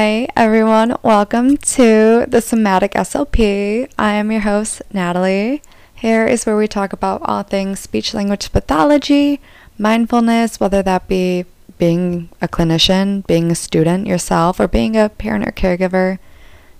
Hi, 0.00 0.28
everyone. 0.34 0.96
Welcome 1.02 1.58
to 1.58 2.24
the 2.26 2.40
Somatic 2.40 2.92
SLP. 2.92 3.86
I 3.98 4.12
am 4.12 4.32
your 4.32 4.40
host, 4.40 4.80
Natalie. 4.94 5.60
Here 5.94 6.26
is 6.26 6.46
where 6.46 6.56
we 6.56 6.66
talk 6.66 6.94
about 6.94 7.20
all 7.26 7.42
things 7.42 7.80
speech 7.80 8.14
language 8.14 8.50
pathology, 8.50 9.42
mindfulness, 9.76 10.58
whether 10.58 10.82
that 10.82 11.06
be 11.06 11.44
being 11.76 12.30
a 12.40 12.48
clinician, 12.48 13.26
being 13.26 13.50
a 13.50 13.54
student 13.54 14.06
yourself, 14.06 14.58
or 14.58 14.66
being 14.66 14.96
a 14.96 15.10
parent 15.10 15.46
or 15.46 15.52
caregiver, 15.52 16.18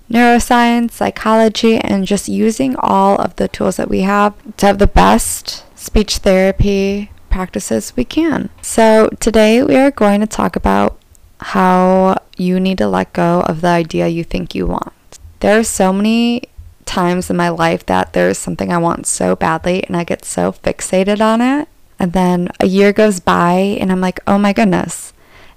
neuroscience, 0.09 0.89
psychology, 0.89 1.77
and 1.77 2.07
just 2.07 2.27
using 2.27 2.75
all 2.79 3.17
of 3.21 3.35
the 3.35 3.47
tools 3.47 3.77
that 3.77 3.87
we 3.87 4.01
have 4.01 4.33
to 4.57 4.65
have 4.65 4.79
the 4.79 4.87
best 4.87 5.63
speech 5.77 6.17
therapy 6.17 7.11
practices 7.29 7.95
we 7.95 8.03
can. 8.03 8.49
So, 8.63 9.09
today 9.19 9.61
we 9.61 9.75
are 9.75 9.91
going 9.91 10.21
to 10.21 10.27
talk 10.27 10.55
about 10.55 10.97
how 11.41 12.17
you 12.37 12.59
need 12.59 12.77
to 12.77 12.87
let 12.87 13.13
go 13.13 13.41
of 13.41 13.61
the 13.61 13.67
idea 13.67 14.07
you 14.07 14.23
think 14.23 14.55
you 14.55 14.67
want. 14.67 14.93
There 15.39 15.59
are 15.59 15.63
so 15.63 15.91
many 15.91 16.43
times 16.85 17.29
in 17.29 17.37
my 17.37 17.49
life 17.49 17.85
that 17.87 18.13
there's 18.13 18.37
something 18.37 18.71
I 18.71 18.77
want 18.77 19.07
so 19.07 19.35
badly 19.35 19.83
and 19.83 19.97
I 19.97 20.03
get 20.03 20.25
so 20.25 20.51
fixated 20.51 21.21
on 21.21 21.41
it. 21.41 21.67
And 21.97 22.13
then 22.13 22.49
a 22.59 22.65
year 22.65 22.93
goes 22.93 23.19
by 23.19 23.53
and 23.79 23.91
I'm 23.91 24.01
like, 24.01 24.19
oh 24.27 24.37
my 24.37 24.53
goodness, 24.53 25.13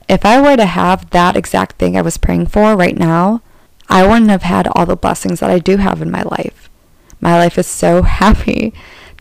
if 0.09 0.25
I 0.25 0.41
were 0.41 0.57
to 0.57 0.67
have 0.67 1.11
that 1.11 1.37
exact 1.37 1.77
thing 1.77 1.97
I 1.97 2.03
was 2.03 2.19
praying 2.19 2.47
for 2.47 2.77
right 2.77 2.97
now, 2.97 3.43
I 3.89 4.07
wouldn't 4.07 4.31
have 4.31 4.43
had 4.43 4.69
all 4.69 4.87
the 4.87 4.97
blessings 4.97 5.41
that 5.41 5.51
I 5.51 5.59
do 5.59 5.77
have 5.77 6.01
in 6.03 6.11
my 6.11 6.23
life. 6.23 6.71
My 7.21 7.37
life 7.37 7.59
is 7.59 7.67
so 7.67 8.03
happy. 8.21 8.73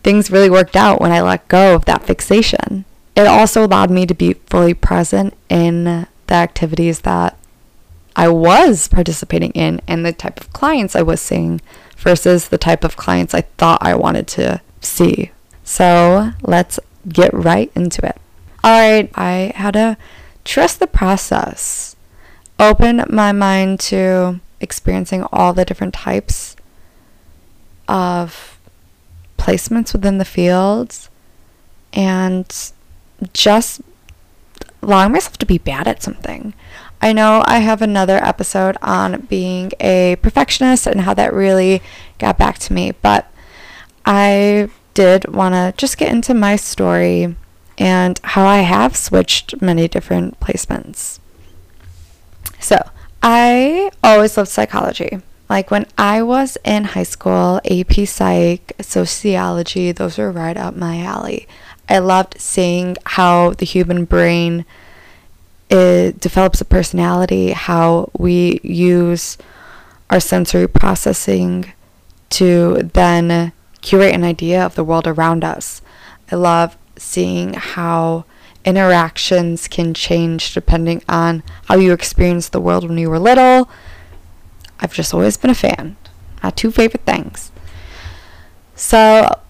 Things 0.02 0.30
really 0.30 0.50
worked 0.50 0.76
out 0.76 1.00
when 1.00 1.12
I 1.12 1.20
let 1.20 1.48
go 1.48 1.74
of 1.74 1.84
that 1.86 2.04
fixation. 2.04 2.84
It 3.16 3.26
also 3.26 3.64
allowed 3.64 3.90
me 3.90 4.06
to 4.06 4.14
be 4.14 4.34
fully 4.34 4.74
present 4.74 5.34
in 5.48 6.06
the 6.26 6.34
activities 6.34 7.00
that 7.00 7.36
I 8.16 8.28
was 8.28 8.88
participating 8.88 9.50
in 9.52 9.80
and 9.88 10.04
the 10.04 10.12
type 10.12 10.40
of 10.40 10.52
clients 10.52 10.94
I 10.94 11.02
was 11.02 11.20
seeing 11.20 11.60
versus 11.96 12.48
the 12.48 12.58
type 12.58 12.84
of 12.84 12.96
clients 12.96 13.34
I 13.34 13.42
thought 13.58 13.82
I 13.82 13.94
wanted 13.94 14.26
to 14.28 14.60
see. 14.80 15.32
So 15.64 16.32
let's 16.42 16.78
get 17.08 17.32
right 17.34 17.70
into 17.74 18.06
it. 18.06 18.16
All 18.62 18.70
right, 18.70 19.10
I 19.14 19.52
had 19.56 19.72
to 19.72 19.96
trust 20.44 20.78
the 20.80 20.86
process, 20.86 21.96
open 22.58 23.04
my 23.10 23.32
mind 23.32 23.80
to 23.80 24.40
experiencing 24.60 25.24
all 25.32 25.52
the 25.52 25.64
different 25.64 25.94
types 25.94 26.56
of 27.88 28.58
placements 29.36 29.92
within 29.92 30.18
the 30.18 30.24
fields 30.24 31.10
and 31.92 32.72
just 33.32 33.82
allowing 34.84 35.12
myself 35.12 35.36
to 35.38 35.46
be 35.46 35.58
bad 35.58 35.88
at 35.88 36.02
something. 36.02 36.54
I 37.00 37.12
know 37.12 37.42
I 37.46 37.58
have 37.58 37.82
another 37.82 38.16
episode 38.16 38.76
on 38.80 39.22
being 39.22 39.72
a 39.80 40.16
perfectionist 40.22 40.86
and 40.86 41.02
how 41.02 41.14
that 41.14 41.34
really 41.34 41.82
got 42.18 42.38
back 42.38 42.58
to 42.60 42.72
me, 42.72 42.92
but 43.02 43.30
I 44.06 44.68
did 44.94 45.26
want 45.28 45.54
to 45.54 45.74
just 45.76 45.98
get 45.98 46.12
into 46.12 46.34
my 46.34 46.56
story 46.56 47.36
and 47.76 48.20
how 48.22 48.46
I 48.46 48.58
have 48.58 48.96
switched 48.96 49.60
many 49.60 49.88
different 49.88 50.38
placements. 50.40 51.18
So, 52.60 52.78
I 53.22 53.90
always 54.02 54.36
loved 54.36 54.50
psychology. 54.50 55.20
Like 55.48 55.70
when 55.70 55.86
I 55.98 56.22
was 56.22 56.56
in 56.64 56.84
high 56.84 57.04
school, 57.04 57.60
AP 57.70 58.06
Psych, 58.06 58.72
sociology, 58.80 59.92
those 59.92 60.18
were 60.18 60.32
right 60.32 60.56
up 60.56 60.74
my 60.74 61.00
alley. 61.00 61.46
I 61.88 61.98
loved 61.98 62.40
seeing 62.40 62.96
how 63.04 63.50
the 63.50 63.66
human 63.66 64.04
brain 64.04 64.64
it 65.70 66.20
develops 66.20 66.60
a 66.60 66.64
personality, 66.64 67.52
how 67.52 68.10
we 68.16 68.60
use 68.62 69.38
our 70.10 70.20
sensory 70.20 70.68
processing 70.68 71.72
to 72.30 72.90
then 72.94 73.52
curate 73.80 74.14
an 74.14 74.24
idea 74.24 74.64
of 74.64 74.74
the 74.74 74.84
world 74.84 75.06
around 75.06 75.44
us. 75.44 75.82
I 76.30 76.36
love 76.36 76.76
seeing 76.96 77.54
how 77.54 78.24
interactions 78.64 79.68
can 79.68 79.92
change 79.94 80.54
depending 80.54 81.02
on 81.08 81.42
how 81.66 81.76
you 81.76 81.92
experienced 81.92 82.52
the 82.52 82.60
world 82.60 82.88
when 82.88 82.98
you 82.98 83.10
were 83.10 83.18
little. 83.18 83.68
I've 84.80 84.94
just 84.94 85.12
always 85.12 85.36
been 85.36 85.50
a 85.50 85.54
fan. 85.54 85.96
My 86.42 86.50
two 86.50 86.70
favorite 86.70 87.04
things. 87.04 87.52
So 88.74 89.40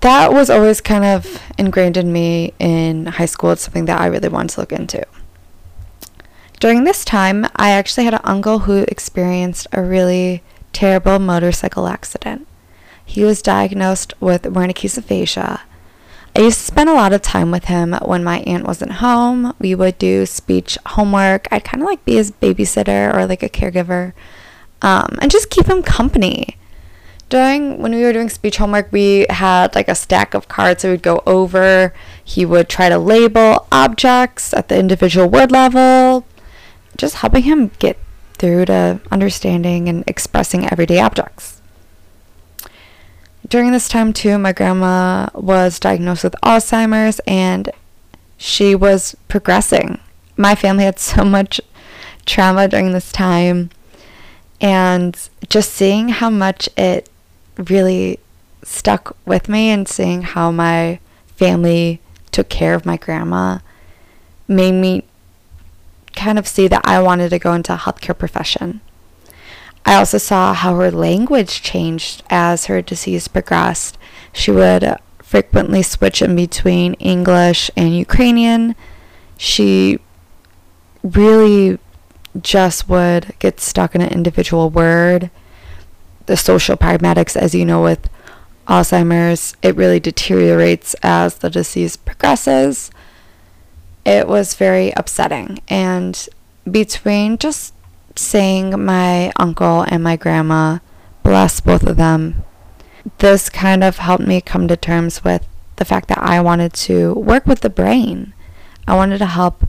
that 0.00 0.32
was 0.32 0.50
always 0.50 0.80
kind 0.80 1.04
of 1.04 1.40
ingrained 1.58 1.96
in 1.96 2.12
me 2.12 2.54
in 2.58 3.06
high 3.06 3.26
school. 3.26 3.52
It's 3.52 3.62
something 3.62 3.84
that 3.86 4.00
I 4.00 4.06
really 4.06 4.28
wanted 4.28 4.54
to 4.54 4.60
look 4.60 4.72
into. 4.72 5.04
During 6.60 6.84
this 6.84 7.04
time, 7.04 7.46
I 7.56 7.70
actually 7.70 8.04
had 8.04 8.14
an 8.14 8.20
uncle 8.24 8.60
who 8.60 8.84
experienced 8.88 9.66
a 9.72 9.82
really 9.82 10.42
terrible 10.72 11.18
motorcycle 11.18 11.86
accident. 11.86 12.46
He 13.04 13.24
was 13.24 13.42
diagnosed 13.42 14.14
with 14.20 14.42
Wernicke's 14.42 14.96
aphasia. 14.96 15.62
I 16.34 16.40
used 16.40 16.60
to 16.60 16.64
spend 16.64 16.88
a 16.88 16.94
lot 16.94 17.12
of 17.12 17.20
time 17.20 17.50
with 17.50 17.66
him 17.66 17.92
when 17.92 18.24
my 18.24 18.38
aunt 18.40 18.64
wasn't 18.64 18.92
home. 18.92 19.54
We 19.58 19.74
would 19.74 19.98
do 19.98 20.24
speech 20.24 20.78
homework. 20.86 21.46
I'd 21.50 21.64
kind 21.64 21.82
of 21.82 21.88
like 21.88 22.04
be 22.06 22.14
his 22.14 22.30
babysitter 22.30 23.14
or 23.14 23.26
like 23.26 23.42
a 23.42 23.50
caregiver 23.50 24.14
um, 24.80 25.18
and 25.20 25.30
just 25.30 25.50
keep 25.50 25.66
him 25.66 25.82
company 25.82 26.56
when 27.38 27.94
we 27.94 28.02
were 28.02 28.12
doing 28.12 28.28
speech 28.28 28.56
homework, 28.58 28.92
we 28.92 29.26
had 29.30 29.74
like 29.74 29.88
a 29.88 29.94
stack 29.94 30.34
of 30.34 30.48
cards 30.48 30.82
that 30.82 30.90
we'd 30.90 31.02
go 31.02 31.22
over. 31.26 31.92
He 32.22 32.44
would 32.44 32.68
try 32.68 32.88
to 32.88 32.98
label 32.98 33.66
objects 33.72 34.52
at 34.52 34.68
the 34.68 34.78
individual 34.78 35.28
word 35.28 35.50
level, 35.50 36.26
just 36.96 37.16
helping 37.16 37.44
him 37.44 37.70
get 37.78 37.98
through 38.34 38.66
to 38.66 39.00
understanding 39.10 39.88
and 39.88 40.04
expressing 40.06 40.70
everyday 40.70 40.98
objects. 40.98 41.60
During 43.48 43.72
this 43.72 43.88
time, 43.88 44.12
too, 44.12 44.38
my 44.38 44.52
grandma 44.52 45.28
was 45.34 45.78
diagnosed 45.78 46.24
with 46.24 46.34
Alzheimer's 46.42 47.20
and 47.26 47.70
she 48.36 48.74
was 48.74 49.14
progressing. 49.28 50.00
My 50.36 50.54
family 50.54 50.84
had 50.84 50.98
so 50.98 51.24
much 51.24 51.60
trauma 52.24 52.68
during 52.68 52.92
this 52.92 53.12
time, 53.12 53.70
and 54.60 55.16
just 55.48 55.72
seeing 55.72 56.08
how 56.08 56.30
much 56.30 56.68
it 56.76 57.08
really 57.56 58.18
stuck 58.62 59.16
with 59.26 59.48
me 59.48 59.70
and 59.70 59.88
seeing 59.88 60.22
how 60.22 60.50
my 60.50 60.98
family 61.36 62.00
took 62.30 62.48
care 62.48 62.74
of 62.74 62.86
my 62.86 62.96
grandma 62.96 63.58
made 64.48 64.72
me 64.72 65.04
kind 66.14 66.38
of 66.38 66.46
see 66.46 66.68
that 66.68 66.82
I 66.84 67.00
wanted 67.02 67.30
to 67.30 67.38
go 67.38 67.52
into 67.52 67.74
a 67.74 67.78
healthcare 67.78 68.16
profession. 68.16 68.80
I 69.84 69.94
also 69.94 70.18
saw 70.18 70.54
how 70.54 70.76
her 70.76 70.90
language 70.90 71.62
changed 71.62 72.22
as 72.30 72.66
her 72.66 72.80
disease 72.82 73.28
progressed. 73.28 73.98
She 74.32 74.50
would 74.50 74.96
frequently 75.18 75.82
switch 75.82 76.22
in 76.22 76.36
between 76.36 76.94
English 76.94 77.70
and 77.76 77.96
Ukrainian. 77.96 78.76
She 79.36 79.98
really 81.02 81.78
just 82.40 82.88
would 82.88 83.34
get 83.38 83.60
stuck 83.60 83.94
in 83.94 84.00
an 84.00 84.12
individual 84.12 84.70
word 84.70 85.30
the 86.26 86.36
social 86.36 86.76
pragmatics, 86.76 87.36
as 87.36 87.54
you 87.54 87.64
know, 87.64 87.82
with 87.82 88.08
Alzheimer's, 88.68 89.56
it 89.62 89.76
really 89.76 90.00
deteriorates 90.00 90.94
as 91.02 91.38
the 91.38 91.50
disease 91.50 91.96
progresses. 91.96 92.90
It 94.04 94.28
was 94.28 94.54
very 94.54 94.92
upsetting. 94.96 95.60
And 95.68 96.28
between 96.70 97.38
just 97.38 97.74
seeing 98.16 98.84
my 98.84 99.32
uncle 99.36 99.82
and 99.82 100.02
my 100.02 100.16
grandma, 100.16 100.78
bless 101.22 101.60
both 101.60 101.84
of 101.84 101.96
them, 101.96 102.44
this 103.18 103.48
kind 103.48 103.82
of 103.82 103.98
helped 103.98 104.26
me 104.26 104.40
come 104.40 104.68
to 104.68 104.76
terms 104.76 105.24
with 105.24 105.46
the 105.76 105.84
fact 105.84 106.08
that 106.08 106.18
I 106.18 106.40
wanted 106.40 106.72
to 106.74 107.14
work 107.14 107.46
with 107.46 107.60
the 107.60 107.70
brain. 107.70 108.32
I 108.86 108.94
wanted 108.94 109.18
to 109.18 109.26
help 109.26 109.64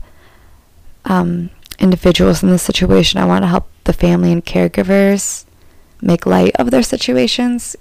um, 1.04 1.50
individuals 1.78 2.42
in 2.42 2.50
this 2.50 2.62
situation. 2.62 3.20
I 3.20 3.24
wanted 3.24 3.42
to 3.42 3.48
help 3.48 3.68
the 3.84 3.92
family 3.92 4.32
and 4.32 4.44
caregivers 4.44 5.44
make 6.04 6.26
light 6.26 6.54
of 6.56 6.70
their 6.70 6.82
situations. 6.82 7.76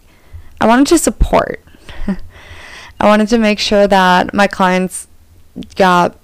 I 0.60 0.68
wanted 0.68 0.88
to 0.88 0.98
support. 0.98 1.62
I 2.08 3.06
wanted 3.08 3.28
to 3.30 3.38
make 3.38 3.60
sure 3.60 3.88
that 3.88 4.34
my 4.34 4.48
clients 4.48 5.08
got 5.75 6.18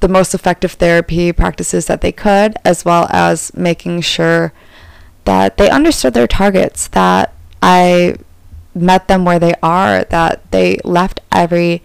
the 0.00 0.08
most 0.08 0.34
effective 0.34 0.72
therapy 0.72 1.32
practices 1.32 1.86
that 1.86 2.00
they 2.00 2.12
could, 2.12 2.56
as 2.64 2.84
well 2.84 3.06
as 3.10 3.54
making 3.54 4.00
sure 4.00 4.52
that 5.24 5.56
they 5.56 5.70
understood 5.70 6.14
their 6.14 6.26
targets, 6.26 6.88
that 6.88 7.34
I 7.62 8.16
met 8.74 9.08
them 9.08 9.24
where 9.24 9.38
they 9.38 9.54
are, 9.62 10.04
that 10.04 10.50
they 10.50 10.78
left 10.84 11.20
every 11.32 11.82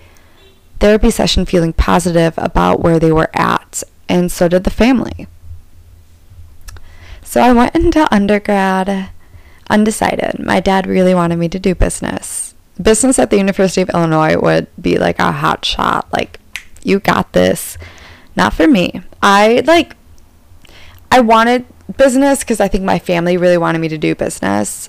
therapy 0.80 1.12
session 1.12 1.46
feeling 1.46 1.74
positive 1.74 2.34
about 2.38 2.80
where 2.80 3.00
they 3.00 3.12
were 3.12 3.30
at, 3.34 3.84
and 4.08 4.32
so 4.32 4.48
did 4.48 4.64
the 4.64 4.70
family. 4.70 5.28
So 7.36 7.42
I 7.42 7.52
went 7.52 7.76
into 7.76 8.08
undergrad 8.16 9.10
undecided. 9.70 10.40
My 10.40 10.62
dad 10.62 10.88
really 10.88 11.14
wanted 11.14 11.36
me 11.36 11.50
to 11.50 11.60
do 11.60 11.76
business. 11.76 12.56
Business 12.82 13.20
at 13.20 13.30
the 13.30 13.36
University 13.36 13.82
of 13.82 13.90
Illinois 13.90 14.38
would 14.38 14.68
be 14.82 14.98
like 14.98 15.20
a 15.20 15.34
hot 15.34 15.66
shot. 15.66 16.08
Like, 16.14 16.40
you 16.82 17.00
got 17.00 17.34
this. 17.34 17.78
Not 18.38 18.54
for 18.54 18.70
me. 18.70 19.02
I 19.22 19.64
like, 19.66 19.98
I 21.12 21.20
wanted 21.20 21.66
business 21.98 22.40
because 22.40 22.62
I 22.62 22.70
think 22.70 22.86
my 22.86 23.00
family 23.00 23.36
really 23.36 23.58
wanted 23.58 23.80
me 23.80 23.90
to 23.90 23.98
do 23.98 24.16
business. 24.16 24.88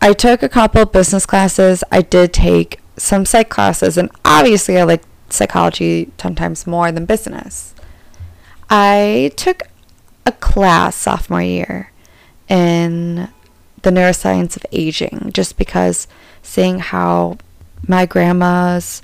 I 0.00 0.12
took 0.12 0.44
a 0.44 0.48
couple 0.48 0.86
business 0.86 1.26
classes. 1.26 1.82
I 1.90 2.02
did 2.02 2.32
take 2.32 2.78
some 2.96 3.26
psych 3.26 3.48
classes, 3.48 3.98
and 3.98 4.08
obviously, 4.24 4.78
I 4.78 4.84
like 4.84 5.02
psychology 5.30 6.12
10 6.16 6.36
times 6.36 6.64
more 6.64 6.92
than 6.92 7.06
business. 7.06 7.74
I 8.70 9.32
took 9.34 9.64
a 10.26 10.32
class 10.32 10.96
sophomore 10.96 11.42
year 11.42 11.90
in 12.48 13.28
the 13.82 13.90
neuroscience 13.90 14.56
of 14.56 14.64
aging 14.72 15.30
just 15.32 15.56
because 15.56 16.06
seeing 16.42 16.78
how 16.78 17.38
my 17.86 18.06
grandma's 18.06 19.02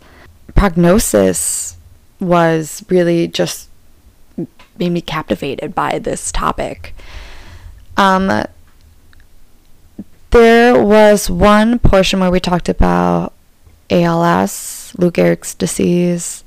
prognosis 0.54 1.76
was 2.20 2.84
really 2.88 3.28
just 3.28 3.68
made 4.78 4.90
me 4.90 5.00
captivated 5.00 5.74
by 5.74 5.98
this 5.98 6.30
topic. 6.30 6.94
Um, 7.96 8.44
there 10.30 10.82
was 10.82 11.28
one 11.30 11.78
portion 11.78 12.20
where 12.20 12.30
we 12.30 12.38
talked 12.38 12.68
about 12.68 13.32
ALS, 13.90 14.94
Lou 14.98 15.10
Gehrig's 15.10 15.54
disease, 15.54 16.44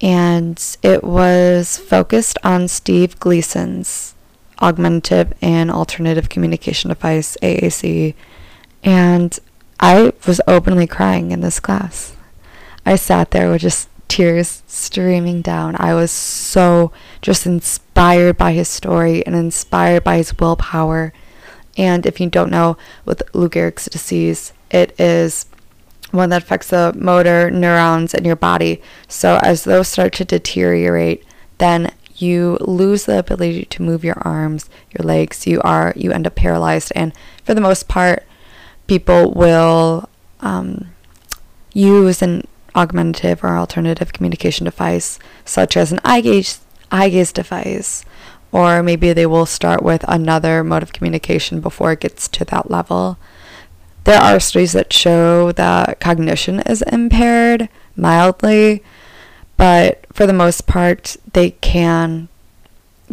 and 0.00 0.76
it 0.82 1.04
was 1.04 1.78
focused 1.78 2.38
on 2.42 2.68
Steve 2.68 3.18
Gleason's 3.20 4.14
augmentative 4.60 5.32
and 5.40 5.70
alternative 5.70 6.28
communication 6.28 6.88
device, 6.88 7.36
AAC, 7.42 8.14
and 8.82 9.38
I 9.78 10.12
was 10.26 10.40
openly 10.46 10.86
crying 10.86 11.32
in 11.32 11.40
this 11.40 11.60
class. 11.60 12.14
I 12.84 12.96
sat 12.96 13.30
there 13.30 13.50
with 13.50 13.62
just 13.62 13.88
tears 14.08 14.62
streaming 14.66 15.40
down. 15.40 15.76
I 15.78 15.94
was 15.94 16.10
so 16.10 16.92
just 17.22 17.46
inspired 17.46 18.36
by 18.36 18.52
his 18.52 18.68
story 18.68 19.24
and 19.24 19.34
inspired 19.34 20.04
by 20.04 20.16
his 20.16 20.36
willpower. 20.38 21.12
And 21.76 22.04
if 22.04 22.20
you 22.20 22.28
don't 22.28 22.50
know, 22.50 22.76
with 23.04 23.22
Lou 23.32 23.48
Gehrig's 23.48 23.86
disease, 23.86 24.52
it 24.70 24.98
is 25.00 25.46
one 26.12 26.30
that 26.30 26.42
affects 26.42 26.68
the 26.68 26.92
motor 26.96 27.50
neurons 27.50 28.14
in 28.14 28.24
your 28.24 28.36
body. 28.36 28.82
So 29.08 29.38
as 29.42 29.64
those 29.64 29.88
start 29.88 30.12
to 30.14 30.24
deteriorate, 30.24 31.24
then 31.58 31.92
you 32.16 32.58
lose 32.60 33.04
the 33.04 33.18
ability 33.18 33.64
to 33.66 33.82
move 33.82 34.04
your 34.04 34.18
arms, 34.18 34.68
your 34.96 35.06
legs. 35.06 35.46
You 35.46 35.60
are 35.62 35.92
you 35.96 36.12
end 36.12 36.26
up 36.26 36.34
paralyzed, 36.34 36.92
and 36.94 37.12
for 37.44 37.54
the 37.54 37.60
most 37.60 37.88
part, 37.88 38.24
people 38.86 39.32
will 39.32 40.08
um, 40.40 40.88
use 41.72 42.22
an 42.22 42.46
augmentative 42.74 43.42
or 43.42 43.56
alternative 43.56 44.12
communication 44.12 44.64
device, 44.64 45.18
such 45.44 45.76
as 45.76 45.92
an 45.92 46.00
eye 46.04 46.20
gaze, 46.20 46.60
eye 46.90 47.08
gaze 47.08 47.32
device, 47.32 48.04
or 48.52 48.82
maybe 48.82 49.12
they 49.12 49.26
will 49.26 49.46
start 49.46 49.82
with 49.82 50.04
another 50.08 50.62
mode 50.62 50.82
of 50.82 50.92
communication 50.92 51.60
before 51.60 51.92
it 51.92 52.00
gets 52.00 52.28
to 52.28 52.44
that 52.46 52.70
level. 52.70 53.18
There 54.04 54.20
are 54.20 54.40
studies 54.40 54.72
that 54.72 54.92
show 54.92 55.52
that 55.52 56.00
cognition 56.00 56.60
is 56.60 56.82
impaired 56.82 57.68
mildly, 57.96 58.82
but 59.56 60.04
for 60.12 60.26
the 60.26 60.32
most 60.32 60.66
part, 60.66 61.16
they 61.32 61.50
can 61.50 62.28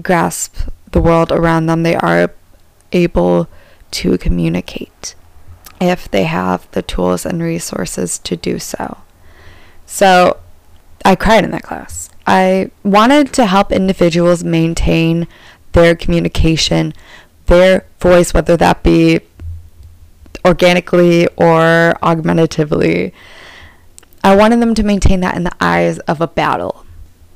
grasp 0.02 0.70
the 0.92 1.02
world 1.02 1.32
around 1.32 1.66
them. 1.66 1.84
They 1.84 1.96
are 1.96 2.32
able 2.92 3.48
to 3.92 4.18
communicate 4.18 5.16
if 5.80 6.10
they 6.10 6.24
have 6.24 6.70
the 6.72 6.82
tools 6.82 7.26
and 7.26 7.42
resources 7.42 8.18
to 8.20 8.36
do 8.36 8.60
so. 8.60 8.98
So 9.86 10.38
I 11.06 11.16
cried 11.16 11.44
in 11.44 11.52
that 11.52 11.64
class. 11.64 12.10
I 12.26 12.72
wanted 12.84 13.32
to 13.34 13.46
help 13.46 13.72
individuals 13.72 14.44
maintain 14.44 15.28
their 15.74 15.96
communication, 15.96 16.94
their 17.46 17.86
voice, 18.00 18.34
whether 18.34 18.58
that 18.58 18.84
be 18.84 19.22
organically 20.48 21.28
or 21.36 21.96
augmentatively. 22.02 23.14
I 24.24 24.36
wanted 24.36 24.62
them 24.62 24.74
to 24.76 24.84
maintain 24.84 25.20
that 25.20 25.36
in 25.36 25.44
the 25.44 25.56
eyes 25.60 26.00
of 26.00 26.22
a 26.22 26.28
battle. 26.28 26.86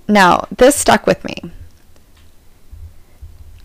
Now, 0.07 0.47
this 0.55 0.75
stuck 0.75 1.05
with 1.05 1.23
me. 1.23 1.51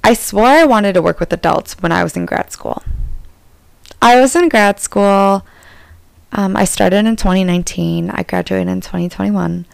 I 0.04 0.14
swore 0.14 0.46
I 0.46 0.64
wanted 0.64 0.92
to 0.94 1.02
work 1.02 1.18
with 1.18 1.32
adults 1.32 1.80
when 1.80 1.90
I 1.90 2.04
was 2.04 2.16
in 2.16 2.26
grad 2.26 2.52
school. 2.52 2.82
I 4.00 4.20
was 4.20 4.36
in 4.36 4.48
grad 4.48 4.78
school. 4.78 5.44
Um, 6.32 6.56
I 6.56 6.64
started 6.64 7.06
in 7.06 7.16
2019. 7.16 8.10
I 8.10 8.22
graduated 8.22 8.68
in 8.68 8.80
2021. 8.80 9.66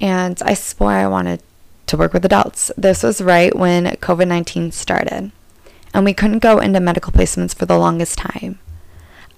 And 0.00 0.42
I 0.42 0.54
swore 0.54 0.92
I 0.92 1.06
wanted 1.06 1.42
to 1.86 1.96
work 1.96 2.12
with 2.12 2.24
adults. 2.24 2.72
This 2.76 3.02
was 3.02 3.20
right 3.20 3.54
when 3.54 3.84
COVID 3.84 4.26
19 4.26 4.72
started. 4.72 5.30
And 5.94 6.04
we 6.04 6.14
couldn't 6.14 6.38
go 6.40 6.58
into 6.58 6.80
medical 6.80 7.12
placements 7.12 7.54
for 7.54 7.66
the 7.66 7.78
longest 7.78 8.18
time. 8.18 8.58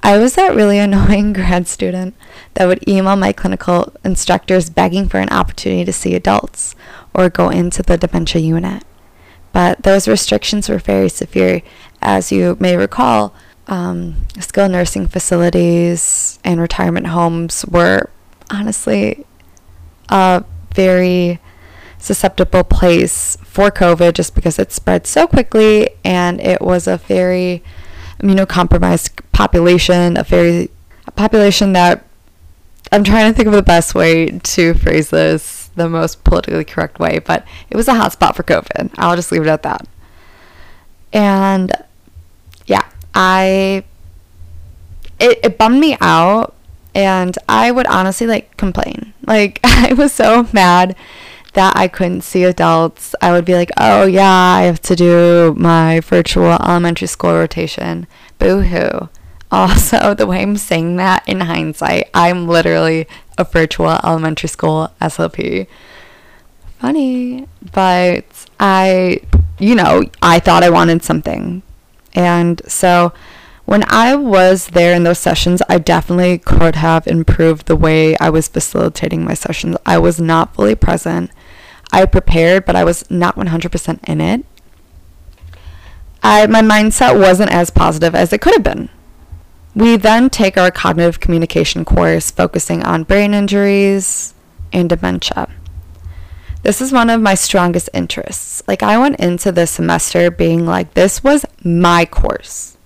I 0.04 0.18
was 0.18 0.34
that 0.34 0.54
really 0.54 0.78
annoying 0.86 1.32
grad 1.32 1.66
student 1.66 2.14
that 2.54 2.66
would 2.66 2.86
email 2.86 3.16
my 3.16 3.32
clinical 3.32 3.92
instructors 4.04 4.68
begging 4.68 5.08
for 5.08 5.18
an 5.18 5.30
opportunity 5.30 5.84
to 5.86 5.92
see 5.92 6.14
adults 6.14 6.76
or 7.14 7.30
go 7.30 7.48
into 7.48 7.82
the 7.82 7.96
dementia 7.96 8.42
unit. 8.42 8.84
But 9.52 9.82
those 9.82 10.06
restrictions 10.06 10.68
were 10.68 10.78
very 10.78 11.08
severe. 11.08 11.62
As 12.02 12.30
you 12.30 12.56
may 12.60 12.76
recall, 12.76 13.34
um, 13.66 14.26
skilled 14.38 14.72
nursing 14.72 15.08
facilities 15.08 16.38
and 16.44 16.60
retirement 16.60 17.06
homes 17.06 17.64
were 17.64 18.10
honestly 18.50 19.24
a 20.10 20.44
very 20.74 21.40
susceptible 21.98 22.64
place 22.64 23.38
for 23.42 23.70
COVID 23.70 24.12
just 24.12 24.34
because 24.34 24.58
it 24.58 24.70
spread 24.70 25.06
so 25.06 25.26
quickly 25.26 25.88
and 26.04 26.40
it 26.42 26.60
was 26.60 26.86
a 26.86 26.98
very 26.98 27.62
immunocompromised 28.18 29.20
population, 29.32 30.16
a 30.16 30.24
very 30.24 30.70
a 31.06 31.10
population 31.10 31.72
that 31.72 32.04
I'm 32.92 33.04
trying 33.04 33.30
to 33.30 33.36
think 33.36 33.46
of 33.46 33.52
the 33.52 33.62
best 33.62 33.94
way 33.94 34.30
to 34.30 34.74
phrase 34.74 35.10
this 35.10 35.70
the 35.74 35.88
most 35.88 36.24
politically 36.24 36.64
correct 36.64 36.98
way, 36.98 37.18
but 37.18 37.44
it 37.70 37.76
was 37.76 37.88
a 37.88 37.92
hotspot 37.92 38.36
for 38.36 38.42
COVID. 38.42 38.92
I'll 38.96 39.16
just 39.16 39.32
leave 39.32 39.42
it 39.42 39.48
at 39.48 39.62
that. 39.64 39.86
And 41.12 41.72
yeah, 42.66 42.88
I 43.14 43.84
it, 45.18 45.38
it 45.42 45.58
bummed 45.58 45.80
me 45.80 45.96
out 46.00 46.54
and 46.94 47.36
I 47.48 47.70
would 47.70 47.86
honestly 47.86 48.26
like 48.26 48.56
complain. 48.56 49.12
Like 49.26 49.60
I 49.64 49.92
was 49.94 50.12
so 50.12 50.48
mad 50.52 50.96
that 51.54 51.76
I 51.76 51.88
couldn't 51.88 52.22
see 52.22 52.44
adults. 52.44 53.14
I 53.20 53.32
would 53.32 53.44
be 53.44 53.54
like, 53.54 53.70
"Oh 53.78 54.04
yeah, 54.06 54.30
I 54.30 54.62
have 54.62 54.80
to 54.82 54.96
do 54.96 55.54
my 55.56 56.00
virtual 56.00 56.52
elementary 56.52 57.08
school 57.08 57.32
rotation." 57.34 58.06
Boo 58.38 58.62
hoo. 58.62 59.08
Also, 59.50 60.14
the 60.18 60.26
way 60.26 60.42
I'm 60.42 60.56
saying 60.56 60.96
that 60.96 61.26
in 61.28 61.40
hindsight, 61.40 62.10
I'm 62.14 62.46
literally 62.48 63.06
a 63.38 63.44
virtual 63.44 63.90
elementary 64.04 64.48
school 64.48 64.92
SLP. 65.00 65.66
Funny, 66.78 67.48
but 67.72 68.24
I, 68.60 69.20
you 69.58 69.74
know, 69.74 70.04
I 70.20 70.38
thought 70.38 70.62
I 70.62 70.70
wanted 70.70 71.02
something 71.02 71.62
and 72.14 72.62
so 72.66 73.12
when 73.64 73.84
I 73.88 74.14
was 74.14 74.68
there 74.68 74.94
in 74.94 75.04
those 75.04 75.18
sessions, 75.18 75.62
I 75.68 75.78
definitely 75.78 76.38
could 76.38 76.76
have 76.76 77.06
improved 77.06 77.66
the 77.66 77.76
way 77.76 78.16
I 78.18 78.30
was 78.30 78.48
facilitating 78.48 79.24
my 79.24 79.34
sessions. 79.34 79.76
I 79.86 79.98
was 79.98 80.20
not 80.20 80.54
fully 80.54 80.74
present. 80.74 81.30
I 81.94 82.06
prepared, 82.06 82.64
but 82.64 82.74
I 82.74 82.82
was 82.82 83.08
not 83.08 83.36
100% 83.36 84.08
in 84.08 84.20
it. 84.20 84.44
I, 86.24 86.44
my 86.48 86.60
mindset 86.60 87.16
wasn't 87.16 87.52
as 87.52 87.70
positive 87.70 88.16
as 88.16 88.32
it 88.32 88.40
could 88.40 88.52
have 88.54 88.64
been. 88.64 88.88
We 89.76 89.96
then 89.96 90.28
take 90.28 90.58
our 90.58 90.72
cognitive 90.72 91.20
communication 91.20 91.84
course 91.84 92.32
focusing 92.32 92.82
on 92.82 93.04
brain 93.04 93.32
injuries 93.32 94.34
and 94.72 94.88
dementia. 94.88 95.48
This 96.64 96.80
is 96.80 96.90
one 96.90 97.10
of 97.10 97.20
my 97.20 97.36
strongest 97.36 97.90
interests. 97.94 98.60
Like, 98.66 98.82
I 98.82 98.98
went 98.98 99.20
into 99.20 99.52
this 99.52 99.70
semester 99.70 100.32
being 100.32 100.66
like, 100.66 100.94
this 100.94 101.22
was 101.22 101.46
my 101.62 102.06
course. 102.06 102.76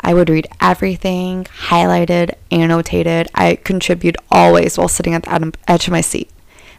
I 0.00 0.14
would 0.14 0.28
read 0.28 0.48
everything, 0.60 1.44
highlighted, 1.44 2.34
annotated. 2.50 3.28
I 3.36 3.54
contribute 3.54 4.16
always 4.32 4.76
while 4.76 4.88
sitting 4.88 5.14
at 5.14 5.22
the 5.22 5.52
edge 5.68 5.86
of 5.86 5.92
my 5.92 6.00
seat. 6.00 6.28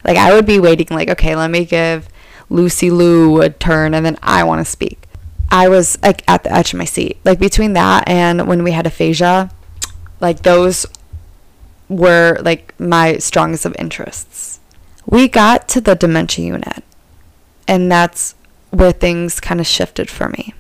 Like, 0.03 0.17
I 0.17 0.33
would 0.33 0.45
be 0.45 0.59
waiting, 0.59 0.87
like, 0.89 1.09
okay, 1.09 1.35
let 1.35 1.51
me 1.51 1.65
give 1.65 2.07
Lucy 2.49 2.89
Lou 2.89 3.41
a 3.41 3.49
turn 3.49 3.93
and 3.93 4.05
then 4.05 4.17
I 4.23 4.43
want 4.43 4.65
to 4.65 4.71
speak. 4.71 5.03
I 5.51 5.67
was 5.67 5.97
like 6.01 6.23
at 6.27 6.43
the 6.43 6.53
edge 6.53 6.73
of 6.73 6.77
my 6.77 6.85
seat. 6.85 7.17
Like, 7.25 7.39
between 7.39 7.73
that 7.73 8.07
and 8.07 8.47
when 8.47 8.63
we 8.63 8.71
had 8.71 8.85
aphasia, 8.85 9.51
like, 10.19 10.43
those 10.43 10.85
were 11.87 12.37
like 12.43 12.79
my 12.79 13.17
strongest 13.17 13.65
of 13.65 13.75
interests 13.79 14.59
we 15.09 15.27
got 15.27 15.67
to 15.69 15.81
the 15.81 15.95
dementia 15.95 16.45
unit, 16.45 16.83
and 17.67 17.91
that's 17.91 18.35
where 18.69 18.91
things 18.91 19.39
kind 19.39 19.59
of 19.59 19.65
shifted 19.65 20.07
for 20.07 20.29
me. 20.29 20.53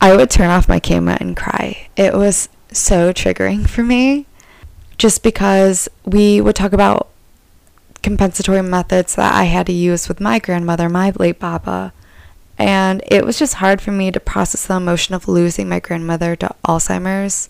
I 0.00 0.16
would 0.16 0.28
turn 0.28 0.50
off 0.50 0.68
my 0.68 0.80
camera 0.80 1.16
and 1.20 1.36
cry. 1.36 1.88
It 1.96 2.12
was 2.12 2.48
so 2.72 3.12
triggering 3.12 3.68
for 3.68 3.84
me 3.84 4.26
just 4.98 5.22
because 5.22 5.88
we 6.04 6.40
would 6.40 6.56
talk 6.56 6.72
about 6.72 7.10
compensatory 8.02 8.62
methods 8.62 9.14
that 9.14 9.32
I 9.32 9.44
had 9.44 9.66
to 9.66 9.72
use 9.72 10.08
with 10.08 10.20
my 10.20 10.38
grandmother, 10.38 10.88
my 10.88 11.12
late 11.18 11.38
Baba, 11.38 11.92
And 12.58 13.02
it 13.06 13.24
was 13.24 13.38
just 13.38 13.54
hard 13.54 13.80
for 13.80 13.92
me 13.92 14.10
to 14.10 14.20
process 14.20 14.66
the 14.66 14.74
emotion 14.74 15.14
of 15.14 15.28
losing 15.28 15.68
my 15.68 15.80
grandmother 15.80 16.36
to 16.36 16.54
Alzheimer's. 16.64 17.48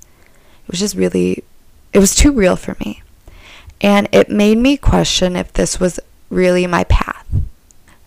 It 0.65 0.71
was 0.71 0.81
just 0.81 0.95
really, 0.95 1.45
it 1.93 1.99
was 1.99 2.15
too 2.15 2.33
real 2.33 2.57
for 2.57 2.77
me. 2.81 3.03
And 3.81 4.09
it 4.13 4.31
made 4.31 4.59
me 4.59 4.77
question 4.77 5.35
if 5.35 5.53
this 5.53 5.81
was 5.81 5.99
really 6.31 6.67
my 6.67 6.85
path. 6.85 7.27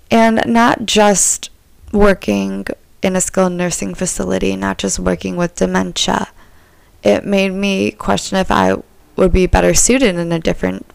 And 0.09 0.41
not 0.45 0.85
just 0.85 1.49
working 1.91 2.65
in 3.01 3.15
a 3.15 3.21
skilled 3.21 3.51
nursing 3.53 3.93
facility, 3.93 4.55
not 4.55 4.77
just 4.77 4.97
working 4.97 5.35
with 5.35 5.55
dementia. 5.55 6.29
It 7.03 7.25
made 7.25 7.51
me 7.51 7.91
question 7.91 8.37
if 8.37 8.49
I 8.49 8.75
would 9.15 9.31
be 9.31 9.45
better 9.47 9.73
suited 9.73 10.15
in 10.15 10.31
a 10.31 10.39
different 10.39 10.85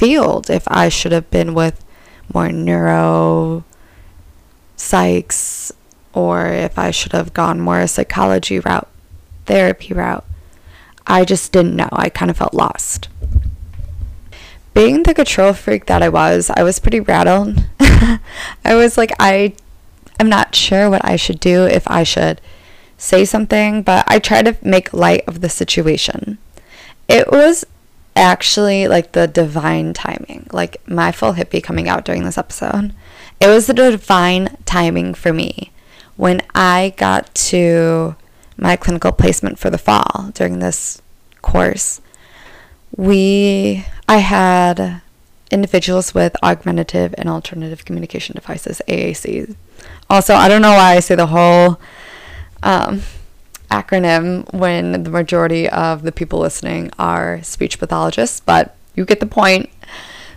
field, 0.00 0.48
if 0.48 0.64
I 0.66 0.88
should 0.88 1.12
have 1.12 1.30
been 1.30 1.52
with 1.52 1.84
more 2.32 2.50
neuro 2.50 3.64
psychs, 4.78 5.72
or 6.14 6.46
if 6.46 6.78
I 6.78 6.90
should 6.90 7.12
have 7.12 7.34
gone 7.34 7.60
more 7.60 7.80
a 7.80 7.86
psychology 7.86 8.58
route, 8.58 8.88
therapy 9.44 9.92
route. 9.92 10.24
I 11.06 11.26
just 11.26 11.52
didn't 11.52 11.76
know. 11.76 11.90
I 11.92 12.08
kind 12.08 12.30
of 12.30 12.38
felt 12.38 12.54
lost. 12.54 13.08
Being 14.72 15.02
the 15.02 15.12
control 15.12 15.52
freak 15.52 15.84
that 15.86 16.02
I 16.02 16.08
was, 16.08 16.50
I 16.56 16.62
was 16.62 16.78
pretty 16.78 17.00
rattled. 17.00 17.62
I 17.80 18.20
was 18.74 18.96
like, 18.96 19.12
I 19.20 19.52
I'm 20.18 20.30
not 20.30 20.54
sure 20.54 20.88
what 20.88 21.04
I 21.04 21.16
should 21.16 21.40
do 21.40 21.66
if 21.66 21.86
I 21.90 22.04
should 22.04 22.40
say 22.96 23.26
something, 23.26 23.82
but 23.82 24.04
I 24.08 24.18
try 24.18 24.40
to 24.42 24.56
make 24.62 24.94
light 24.94 25.24
of 25.26 25.42
the 25.42 25.48
situation. 25.50 26.38
It 27.06 27.30
was 27.30 27.66
actually 28.16 28.88
like 28.88 29.12
the 29.12 29.26
divine 29.26 29.92
timing, 29.92 30.48
like 30.52 30.86
my 30.88 31.12
full 31.12 31.34
hippie 31.34 31.62
coming 31.62 31.88
out 31.88 32.04
during 32.04 32.24
this 32.24 32.38
episode. 32.38 32.92
It 33.40 33.46
was 33.46 33.66
the 33.66 33.74
divine 33.74 34.56
timing 34.66 35.14
for 35.14 35.32
me 35.32 35.72
when 36.16 36.42
I 36.54 36.94
got 36.96 37.34
to 37.34 38.16
my 38.56 38.76
clinical 38.76 39.12
placement 39.12 39.58
for 39.58 39.70
the 39.70 39.78
fall 39.78 40.30
during 40.34 40.58
this 40.58 41.00
course. 41.40 42.00
We, 42.96 43.86
I 44.08 44.18
had 44.18 45.00
individuals 45.50 46.14
with 46.14 46.36
augmentative 46.42 47.14
and 47.16 47.28
alternative 47.28 47.84
communication 47.84 48.34
devices, 48.34 48.82
AAC. 48.86 49.56
Also, 50.10 50.34
I 50.34 50.48
don't 50.48 50.62
know 50.62 50.72
why 50.72 50.96
I 50.96 51.00
say 51.00 51.14
the 51.14 51.26
whole 51.26 51.80
um, 52.62 53.02
acronym 53.70 54.52
when 54.52 55.02
the 55.04 55.10
majority 55.10 55.68
of 55.68 56.02
the 56.02 56.12
people 56.12 56.38
listening 56.38 56.90
are 56.98 57.42
speech 57.42 57.78
pathologists, 57.78 58.40
but 58.40 58.76
you 58.94 59.04
get 59.04 59.20
the 59.20 59.26
point. 59.26 59.70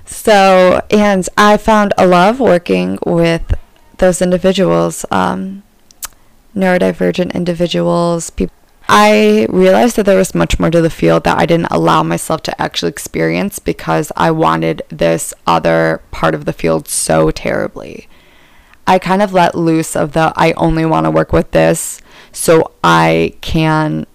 So, 0.06 0.82
and 0.92 1.28
I 1.38 1.58
found 1.58 1.94
a 1.98 2.06
love 2.06 2.40
working 2.40 3.00
with 3.06 3.54
those 3.98 4.22
individuals, 4.22 5.06
um, 5.12 5.64
neurodivergent 6.56 7.34
individuals, 7.34 8.30
people 8.30 8.54
I 8.90 9.48
realized 9.50 9.96
that 9.96 10.06
there 10.06 10.18
was 10.18 10.36
much 10.36 10.60
more 10.60 10.70
to 10.70 10.82
the 10.82 10.90
field 10.90 11.24
that 11.24 11.38
I 11.38 11.46
didn't 11.46 11.72
allow 11.72 12.04
myself 12.04 12.44
to 12.44 12.62
actually 12.62 12.90
experience 12.90 13.60
because 13.60 14.12
I 14.18 14.32
wanted 14.32 14.82
this 14.90 15.34
other 15.48 16.02
part 16.12 16.36
of 16.36 16.46
the 16.46 16.54
field 16.54 16.88
so 16.88 17.32
terribly. 17.32 18.08
I 18.86 19.00
kind 19.00 19.22
of 19.22 19.34
let 19.34 19.56
loose 19.56 19.96
of 19.96 20.12
the 20.14 20.34
I 20.36 20.52
only 20.54 20.86
want 20.86 21.06
to 21.06 21.12
work 21.12 21.32
with 21.32 21.52
this 21.52 22.02
so 22.32 22.72
I 22.84 23.36
can 23.42 24.06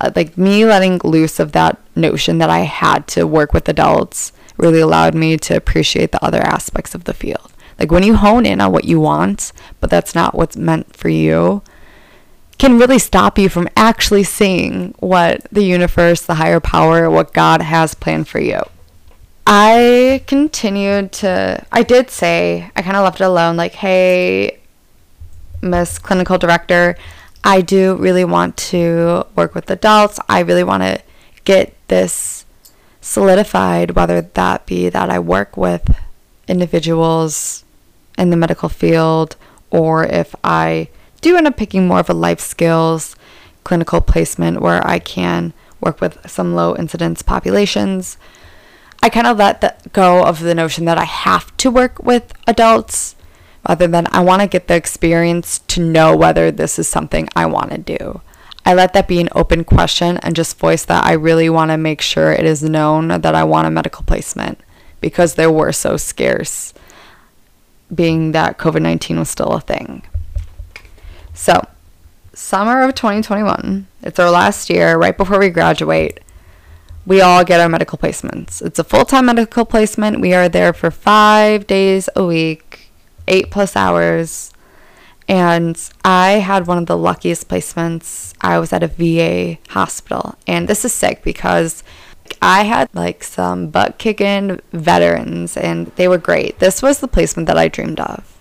uh, 0.00 0.10
like 0.16 0.36
me 0.36 0.64
letting 0.64 1.00
loose 1.04 1.38
of 1.38 1.52
that 1.52 1.78
notion 1.94 2.38
that 2.38 2.50
I 2.50 2.60
had 2.60 3.06
to 3.08 3.26
work 3.26 3.52
with 3.52 3.68
adults 3.68 4.32
really 4.56 4.80
allowed 4.80 5.14
me 5.14 5.36
to 5.36 5.56
appreciate 5.56 6.12
the 6.12 6.24
other 6.24 6.40
aspects 6.40 6.94
of 6.94 7.04
the 7.04 7.14
field. 7.14 7.52
Like 7.78 7.90
when 7.90 8.02
you 8.02 8.16
hone 8.16 8.44
in 8.46 8.60
on 8.60 8.72
what 8.72 8.84
you 8.84 9.00
want, 9.00 9.52
but 9.80 9.90
that's 9.90 10.14
not 10.14 10.34
what's 10.34 10.56
meant 10.56 10.94
for 10.96 11.08
you, 11.08 11.62
can 12.58 12.78
really 12.78 12.98
stop 12.98 13.38
you 13.38 13.48
from 13.48 13.68
actually 13.76 14.22
seeing 14.22 14.94
what 14.98 15.46
the 15.50 15.64
universe, 15.64 16.22
the 16.22 16.34
higher 16.34 16.60
power, 16.60 17.10
what 17.10 17.32
God 17.32 17.62
has 17.62 17.94
planned 17.94 18.28
for 18.28 18.40
you. 18.40 18.62
I 19.46 20.22
continued 20.26 21.12
to, 21.12 21.64
I 21.72 21.82
did 21.82 22.10
say, 22.10 22.70
I 22.76 22.82
kind 22.82 22.96
of 22.96 23.02
left 23.02 23.20
it 23.20 23.24
alone, 23.24 23.56
like, 23.56 23.72
hey, 23.72 24.60
Miss 25.60 25.98
Clinical 25.98 26.38
Director, 26.38 26.96
I 27.44 27.60
do 27.60 27.96
really 27.96 28.24
want 28.24 28.56
to 28.58 29.26
work 29.34 29.54
with 29.54 29.70
adults. 29.70 30.20
I 30.28 30.40
really 30.40 30.62
want 30.62 30.82
to 30.84 31.02
get 31.44 31.74
this 31.88 32.44
solidified, 33.00 33.92
whether 33.92 34.20
that 34.20 34.64
be 34.66 34.88
that 34.88 35.10
I 35.10 35.18
work 35.18 35.56
with 35.56 35.96
individuals 36.46 37.64
in 38.16 38.30
the 38.30 38.36
medical 38.36 38.68
field 38.68 39.36
or 39.70 40.04
if 40.04 40.34
I 40.44 40.88
do 41.20 41.36
end 41.36 41.46
up 41.46 41.56
picking 41.56 41.86
more 41.86 42.00
of 42.00 42.10
a 42.10 42.14
life 42.14 42.40
skills 42.40 43.16
clinical 43.64 44.00
placement 44.00 44.60
where 44.60 44.86
I 44.86 44.98
can 44.98 45.52
work 45.80 46.00
with 46.00 46.28
some 46.28 46.54
low 46.54 46.76
incidence 46.76 47.22
populations. 47.22 48.16
I 49.02 49.10
kind 49.10 49.26
of 49.26 49.36
let 49.36 49.60
that 49.62 49.92
go 49.92 50.24
of 50.24 50.40
the 50.40 50.54
notion 50.54 50.84
that 50.84 50.98
I 50.98 51.04
have 51.04 51.56
to 51.58 51.70
work 51.70 51.98
with 52.02 52.32
adults 52.46 53.16
rather 53.68 53.88
than 53.88 54.06
I 54.12 54.20
want 54.20 54.42
to 54.42 54.48
get 54.48 54.68
the 54.68 54.76
experience 54.76 55.58
to 55.68 55.80
know 55.80 56.16
whether 56.16 56.50
this 56.50 56.78
is 56.78 56.88
something 56.88 57.28
I 57.34 57.46
want 57.46 57.70
to 57.70 57.78
do. 57.78 58.20
I 58.64 58.74
let 58.74 58.92
that 58.92 59.08
be 59.08 59.20
an 59.20 59.28
open 59.34 59.64
question 59.64 60.18
and 60.18 60.36
just 60.36 60.58
voice 60.58 60.84
that 60.84 61.04
I 61.04 61.12
really 61.12 61.48
want 61.48 61.72
to 61.72 61.76
make 61.76 62.00
sure 62.00 62.32
it 62.32 62.44
is 62.44 62.62
known 62.62 63.08
that 63.08 63.34
I 63.34 63.42
want 63.42 63.66
a 63.66 63.70
medical 63.70 64.04
placement 64.04 64.60
because 65.00 65.34
they 65.34 65.48
were 65.48 65.72
so 65.72 65.96
scarce, 65.96 66.72
being 67.92 68.32
that 68.32 68.58
COVID 68.58 68.82
19 68.82 69.18
was 69.18 69.28
still 69.28 69.52
a 69.52 69.60
thing. 69.60 70.02
So, 71.34 71.66
summer 72.34 72.82
of 72.82 72.94
2021, 72.94 73.88
it's 74.02 74.20
our 74.20 74.30
last 74.30 74.70
year, 74.70 74.96
right 74.96 75.16
before 75.16 75.40
we 75.40 75.50
graduate. 75.50 76.20
We 77.04 77.20
all 77.20 77.44
get 77.44 77.60
our 77.60 77.68
medical 77.68 77.98
placements. 77.98 78.62
It's 78.62 78.78
a 78.78 78.84
full 78.84 79.04
time 79.04 79.26
medical 79.26 79.64
placement. 79.64 80.20
We 80.20 80.34
are 80.34 80.48
there 80.48 80.72
for 80.72 80.90
five 80.90 81.66
days 81.66 82.08
a 82.14 82.24
week, 82.24 82.92
eight 83.26 83.50
plus 83.50 83.74
hours. 83.74 84.52
And 85.28 85.78
I 86.04 86.32
had 86.32 86.66
one 86.66 86.78
of 86.78 86.86
the 86.86 86.96
luckiest 86.96 87.48
placements. 87.48 88.34
I 88.40 88.58
was 88.58 88.72
at 88.72 88.82
a 88.82 88.88
VA 88.88 89.58
hospital. 89.70 90.36
And 90.46 90.68
this 90.68 90.84
is 90.84 90.92
sick 90.92 91.22
because 91.22 91.82
I 92.40 92.64
had 92.64 92.88
like 92.92 93.24
some 93.24 93.68
butt 93.68 93.98
kicking 93.98 94.60
veterans 94.72 95.56
and 95.56 95.86
they 95.96 96.06
were 96.06 96.18
great. 96.18 96.58
This 96.58 96.82
was 96.82 97.00
the 97.00 97.08
placement 97.08 97.46
that 97.48 97.58
I 97.58 97.68
dreamed 97.68 98.00
of. 98.00 98.40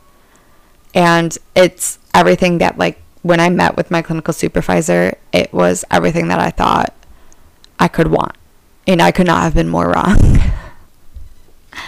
And 0.94 1.38
it's 1.56 1.98
everything 2.13 2.60
that 2.60 2.77
like 2.77 3.01
when 3.22 3.39
I 3.39 3.50
met 3.50 3.77
with 3.77 3.91
my 3.91 4.01
clinical 4.01 4.34
supervisor, 4.34 5.18
it 5.32 5.53
was 5.53 5.86
everything 5.89 6.27
that 6.27 6.39
I 6.39 6.50
thought 6.50 6.94
I 7.80 7.88
could 7.88 8.08
want. 8.08 8.36
And 8.88 9.02
I 9.02 9.12
could 9.12 9.28
not 9.28 9.44
have 9.44 9.54
been 9.54 9.70
more 9.70 9.90
wrong. 9.90 10.18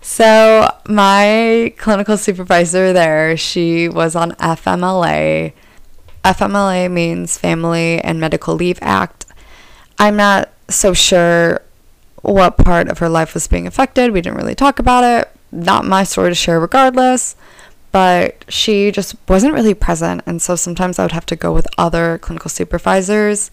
so, 0.00 0.70
my 0.88 1.72
clinical 1.78 2.16
supervisor 2.16 2.92
there, 2.92 3.36
she 3.36 3.88
was 3.88 4.14
on 4.14 4.32
FMLA. 4.32 5.52
FMLA 6.24 6.90
means 6.90 7.38
Family 7.38 8.00
and 8.00 8.20
Medical 8.20 8.54
Leave 8.54 8.78
Act. 8.82 9.26
I'm 9.98 10.16
not 10.16 10.50
so 10.68 10.92
sure 10.92 11.62
what 12.22 12.58
part 12.58 12.88
of 12.88 12.98
her 12.98 13.08
life 13.08 13.34
was 13.34 13.46
being 13.46 13.66
affected. 13.66 14.12
We 14.12 14.20
didn't 14.20 14.38
really 14.38 14.54
talk 14.54 14.78
about 14.78 15.04
it. 15.04 15.30
Not 15.52 15.84
my 15.84 16.04
story 16.04 16.30
to 16.30 16.34
share, 16.34 16.60
regardless 16.60 17.36
but 17.96 18.44
she 18.52 18.90
just 18.90 19.16
wasn't 19.26 19.54
really 19.54 19.72
present. 19.72 20.20
And 20.26 20.42
so 20.42 20.54
sometimes 20.54 20.98
I 20.98 21.04
would 21.04 21.12
have 21.12 21.24
to 21.26 21.34
go 21.34 21.50
with 21.54 21.66
other 21.78 22.18
clinical 22.18 22.50
supervisors. 22.50 23.50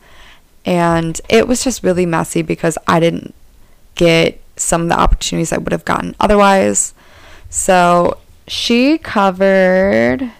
And 0.65 1.19
it 1.29 1.47
was 1.47 1.63
just 1.63 1.83
really 1.83 2.05
messy 2.05 2.41
because 2.41 2.77
I 2.87 2.99
didn't 2.99 3.33
get 3.95 4.41
some 4.55 4.83
of 4.83 4.89
the 4.89 4.99
opportunities 4.99 5.51
I 5.51 5.57
would 5.57 5.71
have 5.71 5.85
gotten 5.85 6.15
otherwise. 6.19 6.93
So 7.49 8.17
she 8.47 8.97
covered 8.97 10.31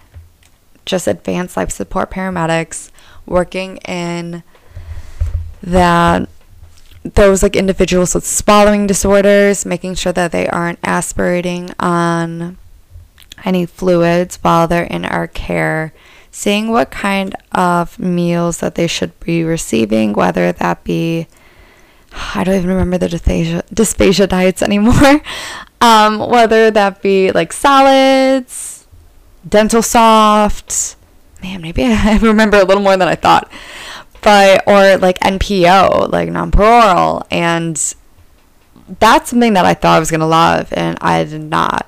just 0.84 1.06
advanced 1.06 1.56
life 1.56 1.70
support 1.70 2.10
paramedics 2.10 2.90
working 3.26 3.78
in 3.78 4.42
that 5.62 6.28
those 7.04 7.42
like 7.42 7.56
individuals 7.56 8.14
with 8.14 8.26
swallowing 8.26 8.86
disorders, 8.86 9.66
making 9.66 9.94
sure 9.94 10.12
that 10.12 10.32
they 10.32 10.48
aren't 10.48 10.78
aspirating 10.82 11.70
on 11.78 12.56
any 13.44 13.66
fluids 13.66 14.36
while 14.36 14.66
they're 14.66 14.84
in 14.84 15.04
our 15.04 15.26
care, 15.26 15.92
seeing 16.34 16.68
what 16.68 16.90
kind 16.90 17.32
of 17.52 17.96
meals 17.96 18.58
that 18.58 18.74
they 18.74 18.88
should 18.88 19.18
be 19.20 19.44
receiving, 19.44 20.12
whether 20.12 20.50
that 20.50 20.82
be 20.82 21.28
I 22.34 22.42
don't 22.42 22.56
even 22.56 22.70
remember 22.70 22.98
the 22.98 23.06
dysphagia, 23.06 23.62
dysphagia 23.72 24.28
diets 24.28 24.60
anymore. 24.60 25.22
um, 25.80 26.18
whether 26.18 26.72
that 26.72 27.00
be 27.02 27.30
like 27.30 27.52
salads, 27.52 28.86
dental 29.48 29.80
soft, 29.80 30.96
man, 31.40 31.62
maybe 31.62 31.84
I 31.84 32.18
remember 32.22 32.58
a 32.58 32.64
little 32.64 32.82
more 32.82 32.96
than 32.96 33.06
I 33.06 33.14
thought. 33.14 33.48
But 34.20 34.66
or 34.66 34.96
like 34.96 35.20
NPO, 35.20 36.10
like 36.10 36.30
non-parenteral, 36.30 37.26
and 37.30 37.76
that's 38.98 39.30
something 39.30 39.52
that 39.52 39.64
I 39.64 39.74
thought 39.74 39.96
I 39.96 40.00
was 40.00 40.10
gonna 40.10 40.26
love, 40.26 40.72
and 40.72 40.98
I 41.00 41.22
did 41.22 41.42
not. 41.42 41.86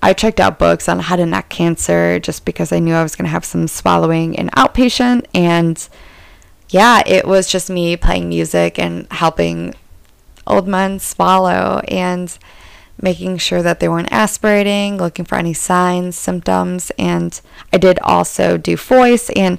I 0.00 0.12
checked 0.12 0.40
out 0.40 0.58
books 0.58 0.88
on 0.88 1.00
head 1.00 1.20
and 1.20 1.32
neck 1.32 1.48
cancer 1.48 2.20
just 2.20 2.44
because 2.44 2.72
I 2.72 2.78
knew 2.78 2.94
I 2.94 3.02
was 3.02 3.16
going 3.16 3.24
to 3.24 3.30
have 3.30 3.44
some 3.44 3.66
swallowing 3.66 4.34
in 4.34 4.48
outpatient. 4.50 5.26
And 5.34 5.88
yeah, 6.68 7.02
it 7.06 7.26
was 7.26 7.50
just 7.50 7.68
me 7.68 7.96
playing 7.96 8.28
music 8.28 8.78
and 8.78 9.10
helping 9.10 9.74
old 10.46 10.68
men 10.68 10.98
swallow 10.98 11.80
and 11.88 12.36
making 13.00 13.38
sure 13.38 13.62
that 13.62 13.80
they 13.80 13.88
weren't 13.88 14.12
aspirating, 14.12 14.96
looking 14.98 15.24
for 15.24 15.36
any 15.36 15.54
signs, 15.54 16.16
symptoms. 16.16 16.90
And 16.98 17.40
I 17.72 17.78
did 17.78 17.98
also 18.00 18.56
do 18.56 18.76
voice. 18.76 19.30
And 19.30 19.58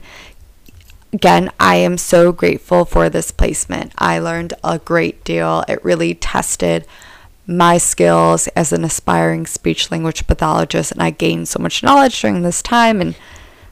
again, 1.12 1.52
I 1.60 1.76
am 1.78 1.98
so 1.98 2.32
grateful 2.32 2.86
for 2.86 3.10
this 3.10 3.32
placement. 3.32 3.94
I 3.98 4.20
learned 4.20 4.54
a 4.64 4.80
great 4.80 5.24
deal. 5.24 5.64
It 5.68 5.84
really 5.84 6.16
tested 6.16 6.86
my 7.50 7.80
skills 7.80 8.48
as 8.50 8.72
an 8.72 8.84
aspiring 8.84 9.48
speech 9.48 9.90
language 9.90 10.28
pathologist 10.28 10.92
and 10.92 11.02
I 11.02 11.10
gained 11.10 11.48
so 11.48 11.60
much 11.60 11.82
knowledge 11.82 12.22
during 12.22 12.44
this 12.44 12.62
time 12.62 13.02
and 13.02 13.16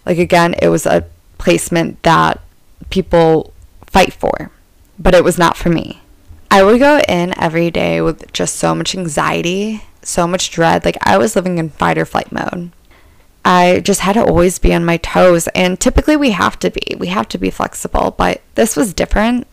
like 0.03 0.17
again 0.17 0.55
it 0.59 0.69
was 0.69 0.87
a 0.87 1.05
placement 1.37 2.01
that 2.01 2.41
people 2.89 3.53
fight 3.85 4.11
for 4.13 4.49
but 4.97 5.13
it 5.13 5.23
was 5.23 5.37
not 5.37 5.55
for 5.55 5.69
me. 5.69 6.01
I 6.49 6.63
would 6.63 6.79
go 6.79 6.99
in 7.07 7.39
every 7.39 7.69
day 7.69 8.01
with 8.01 8.31
just 8.33 8.55
so 8.55 8.73
much 8.73 8.95
anxiety, 8.95 9.83
so 10.01 10.25
much 10.25 10.49
dread 10.49 10.83
like 10.83 10.97
I 11.01 11.19
was 11.19 11.35
living 11.35 11.59
in 11.59 11.69
fight 11.69 11.99
or 11.99 12.05
flight 12.05 12.31
mode. 12.31 12.71
I 13.45 13.81
just 13.81 13.99
had 13.99 14.13
to 14.13 14.25
always 14.25 14.57
be 14.57 14.73
on 14.73 14.85
my 14.85 14.97
toes 14.97 15.47
and 15.49 15.79
typically 15.79 16.15
we 16.15 16.31
have 16.31 16.57
to 16.59 16.71
be. 16.71 16.95
We 16.97 17.07
have 17.07 17.27
to 17.29 17.37
be 17.37 17.51
flexible, 17.51 18.15
but 18.17 18.41
this 18.55 18.75
was 18.75 18.93
different 18.93 19.45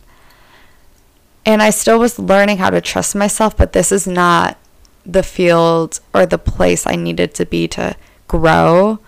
and 1.45 1.61
I 1.61 1.69
still 1.69 1.99
was 1.99 2.17
learning 2.17 2.57
how 2.57 2.69
to 2.69 2.81
trust 2.81 3.15
myself, 3.15 3.55
but 3.55 3.73
this 3.73 3.91
is 3.91 4.07
not 4.07 4.57
the 5.05 5.23
field 5.23 5.99
or 6.13 6.25
the 6.25 6.39
place 6.39 6.87
I 6.87 6.95
needed 6.95 7.35
to 7.35 7.45
be 7.45 7.67
to 7.69 7.95
grow. 8.27 8.99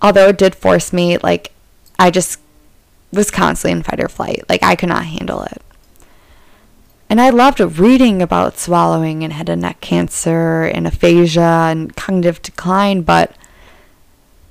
Although 0.00 0.28
it 0.28 0.38
did 0.38 0.54
force 0.54 0.92
me, 0.92 1.18
like, 1.18 1.52
I 1.98 2.10
just 2.10 2.40
was 3.12 3.30
constantly 3.30 3.78
in 3.78 3.82
fight 3.82 4.00
or 4.00 4.08
flight. 4.08 4.44
Like, 4.48 4.62
I 4.62 4.76
could 4.76 4.88
not 4.88 5.04
handle 5.04 5.42
it. 5.42 5.62
And 7.08 7.20
I 7.20 7.30
loved 7.30 7.60
reading 7.60 8.20
about 8.20 8.58
swallowing 8.58 9.22
and 9.22 9.32
head 9.32 9.48
and 9.48 9.62
neck 9.62 9.80
cancer 9.80 10.64
and 10.64 10.86
aphasia 10.86 11.68
and 11.70 11.94
cognitive 11.94 12.42
decline, 12.42 13.02
but 13.02 13.36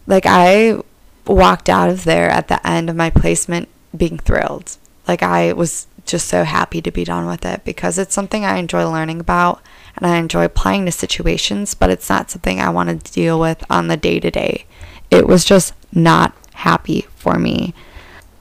like, 0.08 0.26
I 0.26 0.80
walked 1.26 1.68
out 1.68 1.90
of 1.90 2.04
there 2.04 2.30
at 2.30 2.48
the 2.48 2.66
end 2.66 2.90
of 2.90 2.96
my 2.96 3.10
placement 3.10 3.68
being 3.96 4.20
thrilled. 4.20 4.78
Like, 5.08 5.22
I 5.22 5.52
was 5.52 5.88
just 6.06 6.28
so 6.28 6.44
happy 6.44 6.82
to 6.82 6.92
be 6.92 7.04
done 7.04 7.26
with 7.26 7.46
it 7.46 7.64
because 7.64 7.98
it's 7.98 8.14
something 8.14 8.46
I 8.46 8.58
enjoy 8.58 8.90
learning 8.90 9.20
about 9.20 9.62
and 9.96 10.06
I 10.06 10.18
enjoy 10.18 10.46
applying 10.46 10.86
to 10.86 10.92
situations, 10.92 11.74
but 11.74 11.90
it's 11.90 12.10
not 12.10 12.30
something 12.30 12.60
I 12.60 12.70
want 12.70 12.90
to 13.04 13.12
deal 13.12 13.40
with 13.40 13.64
on 13.70 13.88
the 13.88 13.98
day 13.98 14.20
to 14.20 14.32
day. 14.32 14.66
It 15.10 15.28
was 15.28 15.46
just 15.46 15.74
not 15.94 16.36
happy 16.54 17.02
for 17.16 17.38
me. 17.40 17.74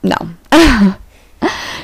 No. 0.03 0.35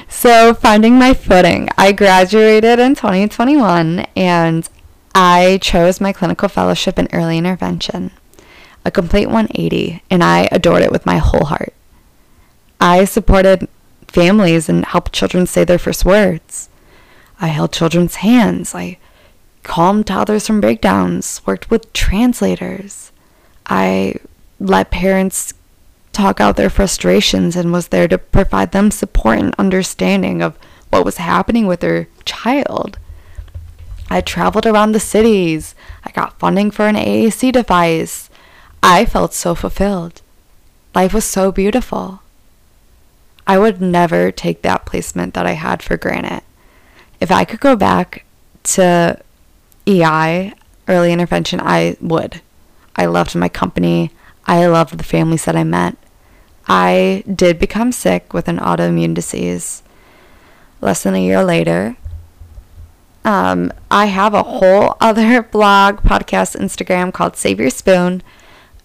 so, 0.10 0.54
finding 0.54 0.98
my 1.00 1.14
footing. 1.14 1.70
I 1.78 1.92
graduated 1.92 2.80
in 2.80 2.96
2021 2.96 4.06
and 4.16 4.70
I 5.14 5.60
chose 5.62 6.00
my 6.00 6.14
clinical 6.14 6.50
fellowship 6.50 6.98
in 6.98 7.08
early 7.12 7.38
intervention, 7.38 8.12
a 8.86 8.92
complete 8.92 9.28
180, 9.28 10.04
and 10.10 10.24
I 10.24 10.48
adored 10.52 10.84
it 10.84 10.92
with 10.92 11.06
my 11.06 11.18
whole 11.18 11.46
heart. 11.46 11.74
I 12.80 13.06
supported 13.06 13.68
families 14.12 14.70
and 14.70 14.86
helped 14.86 15.14
children 15.14 15.48
say 15.48 15.64
their 15.64 15.80
first 15.80 16.06
words. 16.06 16.70
I 17.40 17.48
held 17.48 17.74
children's 17.74 18.16
hands. 18.16 18.76
I 18.76 18.98
calmed 19.64 20.08
toddlers 20.08 20.48
from 20.48 20.62
breakdowns, 20.62 21.42
worked 21.46 21.70
with 21.70 21.92
translators. 21.94 23.12
I 23.66 24.16
let 24.60 24.92
parents 24.92 25.54
talk 26.14 26.40
out 26.40 26.58
their 26.58 26.70
frustrations 26.70 27.56
and 27.56 27.72
was 27.72 27.88
there 27.88 28.08
to 28.08 28.18
provide 28.18 28.72
them 28.72 28.92
support 28.92 29.40
and 29.40 29.56
understanding 29.58 30.42
of 30.42 30.58
what 30.90 31.06
was 31.06 31.18
happening 31.18 31.68
with 31.68 31.80
their 31.80 32.08
child. 32.26 33.00
I 34.10 34.22
traveled 34.22 34.66
around 34.66 34.92
the 34.92 35.00
cities. 35.00 35.74
I 36.04 36.12
got 36.12 36.38
funding 36.38 36.70
for 36.70 36.88
an 36.88 36.96
AAC 36.96 37.54
device. 37.54 38.30
I 38.84 39.06
felt 39.06 39.34
so 39.34 39.56
fulfilled. 39.56 40.22
Life 40.94 41.14
was 41.14 41.24
so 41.24 41.52
beautiful. 41.52 42.21
I 43.52 43.58
would 43.58 43.82
never 43.82 44.32
take 44.32 44.62
that 44.62 44.86
placement 44.86 45.34
that 45.34 45.46
I 45.46 45.52
had 45.52 45.84
for 45.84 45.98
granted. 45.98 46.42
If 47.20 47.32
I 47.32 47.44
could 47.44 47.60
go 47.60 47.76
back 47.76 48.24
to 48.64 49.20
EI, 49.86 50.54
early 50.88 51.12
intervention, 51.12 51.60
I 51.60 51.98
would. 52.00 52.40
I 52.96 53.08
loved 53.08 53.36
my 53.36 53.50
company. 53.50 54.12
I 54.46 54.66
loved 54.68 54.98
the 54.98 55.04
families 55.04 55.44
that 55.44 55.58
I 55.58 55.66
met. 55.66 55.98
I 56.66 57.26
did 57.28 57.60
become 57.60 57.92
sick 57.92 58.34
with 58.34 58.48
an 58.48 58.58
autoimmune 58.58 59.14
disease 59.14 59.84
less 60.80 61.04
than 61.04 61.16
a 61.16 61.22
year 61.22 61.44
later. 61.44 61.98
Um, 63.26 63.74
I 63.92 64.06
have 64.06 64.34
a 64.34 64.44
whole 64.44 64.96
other 65.02 65.44
blog, 65.44 65.98
podcast, 66.04 66.58
Instagram 66.58 67.12
called 67.12 67.36
Save 67.36 67.60
Your 67.60 67.70
Spoon, 67.70 68.24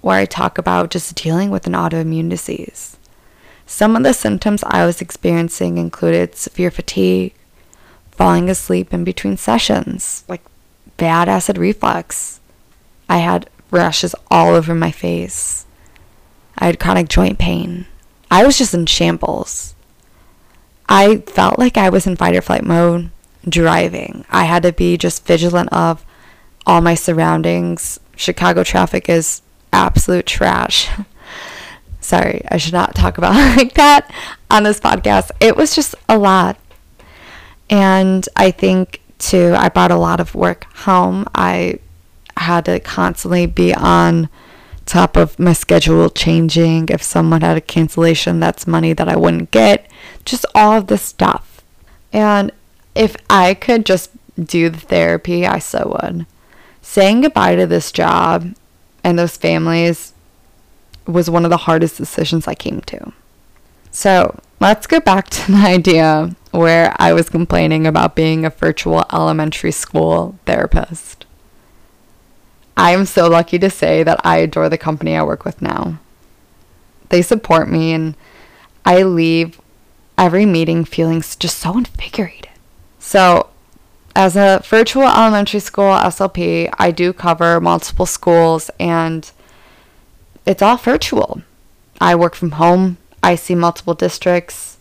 where 0.01 0.19
I 0.19 0.25
talk 0.25 0.59
about 0.59 0.91
just 0.91 1.15
dealing 1.15 1.51
with 1.51 1.69
an 1.69 1.75
autoimmune 1.75 2.29
disease. 2.29 2.97
Some 3.67 3.97
of 3.97 4.05
the 4.05 4.15
symptoms 4.15 4.63
I 4.65 4.87
was 4.87 5.01
experiencing 5.01 5.77
included 5.77 6.37
severe 6.37 6.71
fatigue, 6.71 7.35
falling 8.13 8.49
asleep 8.49 8.95
in 8.95 9.03
between 9.03 9.37
sessions, 9.37 10.25
like 10.29 10.43
bad 10.97 11.29
acid 11.29 11.59
reflux. 11.59 12.41
I 13.09 13.19
had 13.19 13.51
rashes 13.71 14.15
all 14.31 14.55
over 14.55 14.75
my 14.75 14.93
face. 14.93 15.67
I 16.57 16.67
had 16.67 16.81
chronic 16.81 17.09
joint 17.09 17.39
pain. 17.39 17.87
I 18.31 18.47
was 18.47 18.57
just 18.57 18.73
in 18.73 18.87
shambles. 18.87 19.75
I 20.89 21.19
felt 21.19 21.59
like 21.59 21.77
I 21.77 21.91
was 21.91 22.07
in 22.07 22.17
fight 22.17 22.37
or 22.37 22.43
flight 22.43 22.65
mode 22.65 23.11
driving. 23.49 24.25
I 24.31 24.45
had 24.45 24.63
to 24.63 24.73
be 24.73 24.97
just 24.97 25.27
vigilant 25.27 25.73
of 25.73 26.05
all 26.65 26.81
my 26.81 26.95
surroundings. 26.95 27.99
Chicago 28.17 28.63
traffic 28.63 29.09
is 29.09 29.43
absolute 29.73 30.27
trash. 30.27 30.89
Sorry, 32.17 32.43
I 32.51 32.57
should 32.57 32.73
not 32.73 32.95
talk 32.95 33.19
about 33.19 33.35
like 33.57 33.75
that 33.75 34.11
on 34.51 34.63
this 34.63 34.81
podcast. 34.81 35.31
It 35.39 35.55
was 35.55 35.75
just 35.75 35.95
a 36.09 36.17
lot. 36.17 36.59
And 37.69 38.27
I 38.37 38.53
think 38.53 39.03
too, 39.19 39.55
I 39.57 39.69
brought 39.69 39.91
a 39.91 39.97
lot 39.97 40.21
of 40.21 40.35
work 40.35 40.65
home. 40.77 41.27
I 41.35 41.79
had 42.39 42.65
to 42.67 42.81
constantly 42.81 43.45
be 43.45 43.75
on 43.75 44.31
top 44.87 45.17
of 45.17 45.39
my 45.39 45.53
schedule 45.53 46.09
changing. 46.09 46.89
If 46.89 47.03
someone 47.03 47.43
had 47.43 47.59
a 47.59 47.61
cancellation, 47.61 48.41
that's 48.41 48.67
money 48.67 48.95
that 48.95 49.09
I 49.09 49.17
wouldn't 49.17 49.51
get. 49.51 49.87
Just 50.25 50.47
all 50.55 50.73
of 50.73 50.87
this 50.87 51.03
stuff. 51.03 51.63
And 52.15 52.51
if 52.95 53.15
I 53.29 53.53
could 53.53 53.85
just 53.85 54.11
do 54.43 54.71
the 54.71 54.81
therapy, 54.81 55.45
I 55.47 55.59
so 55.59 55.99
would. 56.01 56.25
Saying 56.81 57.23
goodbye 57.23 57.57
to 57.57 57.67
this 57.67 57.93
job 57.93 58.55
and 59.05 59.19
those 59.19 59.37
families 59.37 60.15
was 61.07 61.31
one 61.31 61.45
of 61.45 61.51
the 61.51 61.57
hardest 61.57 61.97
decisions 61.97 62.47
I 62.47 62.55
came 62.55 62.81
to. 62.83 63.13
So 63.91 64.39
let's 64.61 64.87
go 64.87 65.01
back 65.01 65.29
to 65.31 65.53
the 65.53 65.59
idea 65.59 66.37
where 66.51 66.95
I 66.99 67.13
was 67.13 67.29
complaining 67.29 67.87
about 67.87 68.17
being 68.17 68.45
a 68.45 68.51
virtual 68.51 69.05
elementary 69.13 69.73
school 69.73 70.39
therapist. 70.47 71.25
I 72.77 72.91
am 72.91 73.07
so 73.07 73.29
lucky 73.29 73.59
to 73.59 73.71
say 73.71 74.03
that 74.03 74.21
I 74.25 74.39
adore 74.39 74.69
the 74.69 74.77
company 74.77 75.17
I 75.17 75.23
work 75.23 75.45
with 75.45 75.63
now. 75.63 75.99
They 77.09 77.23
support 77.23 77.71
me, 77.71 77.93
and 77.93 78.15
I 78.85 79.03
leave 79.03 79.61
every 80.19 80.45
meeting 80.45 80.85
feeling 80.85 81.21
just 81.21 81.59
so 81.59 81.79
invigorated. 81.79 82.51
So, 82.99 83.49
as 84.15 84.37
a 84.37 84.63
virtual 84.65 85.05
elementary 85.05 85.61
school 85.61 85.91
SLP, 85.91 86.71
I 86.79 86.91
do 86.91 87.13
cover 87.13 87.61
multiple 87.61 88.07
schools 88.07 88.71
and 88.79 89.31
it's 90.47 90.63
all 90.63 90.77
virtual. 90.77 91.43
I 92.01 92.15
work 92.15 92.35
from 92.35 92.53
home. 92.53 92.99
I 93.23 93.35
see 93.35 93.55
multiple 93.55 93.95
districts. 93.95 94.79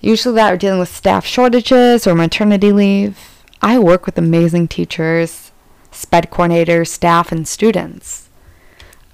Usually 0.00 0.34
that 0.34 0.52
are 0.52 0.56
dealing 0.56 0.80
with 0.80 0.94
staff 0.94 1.24
shortages 1.24 2.06
or 2.06 2.14
maternity 2.14 2.72
leave. 2.72 3.44
I 3.62 3.78
work 3.78 4.06
with 4.06 4.18
amazing 4.18 4.68
teachers, 4.68 5.50
SPED 5.90 6.30
coordinators, 6.30 6.88
staff, 6.88 7.32
and 7.32 7.46
students. 7.46 8.28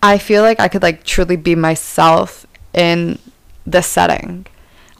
I 0.02 0.18
feel 0.18 0.42
like 0.42 0.60
I 0.60 0.68
could 0.68 0.82
like 0.82 1.04
truly 1.04 1.36
be 1.36 1.54
myself 1.54 2.46
in 2.74 3.18
this 3.66 3.86
setting. 3.86 4.46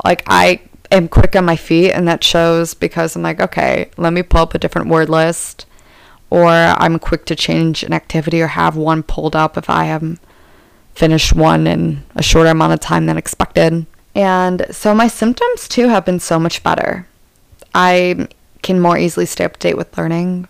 Like 0.03 0.23
I 0.27 0.63
am 0.91 1.09
quick 1.09 1.37
on 1.37 1.45
my 1.45 1.57
feet 1.57 1.93
and 1.93 2.09
that 2.09 2.25
shows 2.25 2.73
because 2.75 3.15
I'm 3.15 3.23
like, 3.23 3.41
okay, 3.41 3.91
let 3.97 4.13
me 4.13 4.23
pull 4.23 4.41
up 4.43 4.55
a 4.55 4.59
different 4.59 4.89
word 4.89 5.11
list 5.11 5.67
or 6.31 6.49
I'm 6.49 6.99
quick 6.99 7.27
to 7.27 7.37
change 7.37 7.83
an 7.83 7.93
activity 7.93 8.41
or 8.41 8.49
have 8.49 8.77
one 8.77 9.03
pulled 9.03 9.37
up 9.37 9.57
if 9.59 9.69
I 9.69 9.87
am 9.87 10.19
finished 10.95 11.35
one 11.35 11.67
in 11.67 12.03
a 12.15 12.23
shorter 12.23 12.51
amount 12.51 12.73
of 12.73 12.81
time 12.81 13.07
than 13.07 13.19
expected. 13.19 13.87
And 14.15 14.67
so 14.71 14.95
my 14.95 15.09
symptoms 15.09 15.69
too 15.69 15.89
have 15.89 16.05
been 16.05 16.21
so 16.21 16.39
much 16.39 16.63
better. 16.63 17.07
I 17.75 18.29
can 18.63 18.81
more 18.81 18.97
easily 18.97 19.27
stay 19.27 19.45
up 19.45 19.55
to 19.55 19.59
date 19.59 19.77
with 19.77 19.97
learning. 19.99 20.49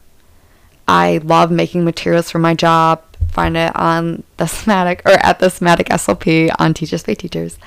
I 0.86 1.18
love 1.24 1.50
making 1.50 1.84
materials 1.84 2.30
for 2.30 2.38
my 2.38 2.54
job, 2.54 3.02
find 3.30 3.56
it 3.56 3.74
on 3.74 4.22
the 4.36 4.46
somatic 4.46 5.02
or 5.06 5.12
at 5.12 5.38
the 5.38 5.48
somatic 5.48 5.88
SLP 5.88 6.54
on 6.58 6.74
Teachers 6.74 7.02
Pay 7.02 7.14
Teachers. 7.14 7.58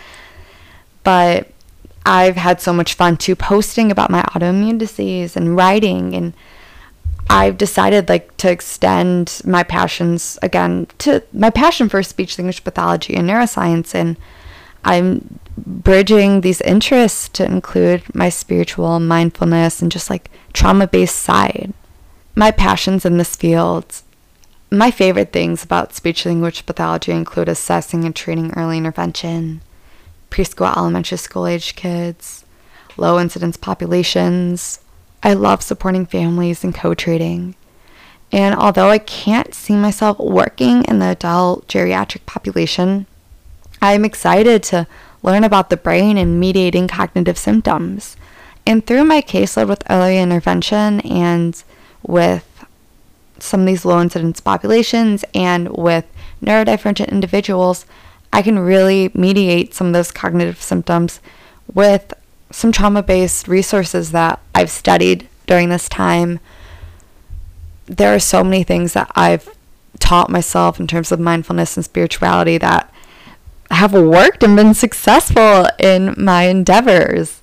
But 1.03 1.49
I've 2.05 2.37
had 2.37 2.61
so 2.61 2.71
much 2.71 2.93
fun 2.93 3.17
too 3.17 3.35
posting 3.35 3.91
about 3.91 4.11
my 4.11 4.21
autoimmune 4.21 4.77
disease 4.77 5.35
and 5.35 5.57
writing 5.57 6.13
and 6.15 6.33
I've 7.29 7.57
decided 7.57 8.09
like 8.09 8.35
to 8.37 8.49
extend 8.49 9.41
my 9.43 9.63
passions 9.63 10.39
again 10.41 10.87
to 10.99 11.23
my 11.33 11.49
passion 11.49 11.89
for 11.89 12.01
speech 12.03 12.37
language 12.37 12.63
pathology 12.63 13.15
and 13.15 13.29
neuroscience 13.29 13.93
and 13.93 14.17
I'm 14.83 15.39
bridging 15.57 16.41
these 16.41 16.61
interests 16.61 17.27
to 17.29 17.45
include 17.45 18.03
my 18.15 18.29
spiritual 18.29 18.99
mindfulness 18.99 19.81
and 19.81 19.91
just 19.91 20.09
like 20.09 20.29
trauma 20.53 20.87
based 20.87 21.17
side. 21.17 21.73
My 22.35 22.51
passions 22.51 23.05
in 23.05 23.17
this 23.17 23.35
field, 23.35 24.01
my 24.71 24.91
favorite 24.91 25.33
things 25.33 25.63
about 25.63 25.93
speech 25.93 26.25
language 26.25 26.65
pathology 26.65 27.11
include 27.11 27.49
assessing 27.49 28.05
and 28.05 28.15
treating 28.15 28.51
early 28.53 28.77
intervention, 28.77 29.61
preschool, 30.29 30.75
elementary 30.77 31.17
school 31.17 31.47
age 31.47 31.75
kids, 31.75 32.45
low 32.95 33.19
incidence 33.19 33.57
populations. 33.57 34.79
I 35.27 35.33
love 35.33 35.61
supporting 35.61 36.05
families 36.05 36.63
and 36.63 36.73
co 36.73 36.93
treating. 36.93 37.55
And 38.31 38.55
although 38.55 38.87
I 38.87 38.97
can't 38.97 39.53
see 39.53 39.75
myself 39.75 40.17
working 40.19 40.85
in 40.85 40.99
the 40.99 41.07
adult 41.07 41.67
geriatric 41.67 42.25
population, 42.25 43.07
I'm 43.81 44.05
excited 44.05 44.63
to 44.63 44.87
learn 45.23 45.43
about 45.43 45.69
the 45.69 45.75
brain 45.75 46.17
and 46.17 46.39
mediating 46.39 46.87
cognitive 46.87 47.37
symptoms. 47.37 48.15
And 48.65 48.87
through 48.87 49.03
my 49.03 49.21
caseload 49.21 49.67
with 49.67 49.83
early 49.89 50.17
intervention 50.17 51.01
and 51.01 51.61
with 52.03 52.65
some 53.37 53.59
of 53.59 53.65
these 53.65 53.83
low 53.83 53.99
incidence 53.99 54.39
populations 54.39 55.25
and 55.33 55.67
with 55.75 56.05
neurodivergent 56.41 57.11
individuals, 57.11 57.85
I 58.31 58.41
can 58.41 58.59
really 58.59 59.11
mediate 59.13 59.73
some 59.73 59.87
of 59.87 59.93
those 59.93 60.09
cognitive 60.09 60.61
symptoms 60.61 61.19
with 61.73 62.13
some 62.51 62.71
trauma 62.71 63.03
based 63.03 63.47
resources 63.47 64.11
that 64.11 64.39
I've 64.55 64.69
studied 64.69 65.27
during 65.45 65.69
this 65.69 65.89
time. 65.89 66.39
There 67.85 68.13
are 68.13 68.19
so 68.19 68.43
many 68.43 68.63
things 68.63 68.93
that 68.93 69.11
I've 69.15 69.49
taught 69.99 70.29
myself 70.29 70.79
in 70.79 70.87
terms 70.87 71.11
of 71.11 71.19
mindfulness 71.19 71.77
and 71.77 71.83
spirituality 71.83 72.57
that 72.57 72.93
have 73.71 73.93
worked 73.93 74.43
and 74.43 74.55
been 74.55 74.73
successful 74.73 75.67
in 75.79 76.15
my 76.17 76.43
endeavors. 76.43 77.41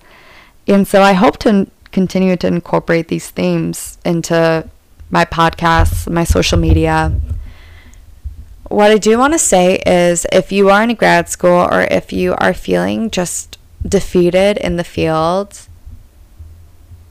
And 0.66 0.86
so 0.86 1.02
I 1.02 1.12
hope 1.12 1.38
to 1.40 1.68
continue 1.92 2.36
to 2.36 2.46
incorporate 2.46 3.08
these 3.08 3.30
themes 3.30 3.98
into 4.04 4.68
my 5.10 5.24
podcasts, 5.24 6.10
my 6.10 6.24
social 6.24 6.58
media, 6.58 7.12
what 8.68 8.90
I 8.90 8.98
do 8.98 9.18
want 9.18 9.34
to 9.34 9.38
say 9.38 9.76
is 9.86 10.26
if 10.32 10.50
you 10.50 10.70
are 10.70 10.82
in 10.82 10.90
a 10.90 10.94
grad 10.94 11.28
school 11.28 11.68
or 11.70 11.82
if 11.82 12.12
you 12.12 12.34
are 12.38 12.54
feeling 12.54 13.10
just 13.10 13.58
defeated 13.86 14.56
in 14.58 14.76
the 14.76 14.84
field, 14.84 15.68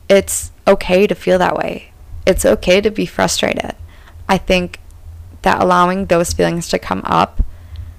it's 0.09 0.51
okay 0.67 1.07
to 1.07 1.15
feel 1.15 1.37
that 1.39 1.55
way. 1.55 1.91
It's 2.25 2.45
okay 2.45 2.81
to 2.81 2.89
be 2.89 3.05
frustrated. 3.05 3.75
I 4.27 4.37
think 4.37 4.79
that 5.41 5.61
allowing 5.61 6.05
those 6.05 6.33
feelings 6.33 6.69
to 6.69 6.79
come 6.79 7.01
up 7.05 7.41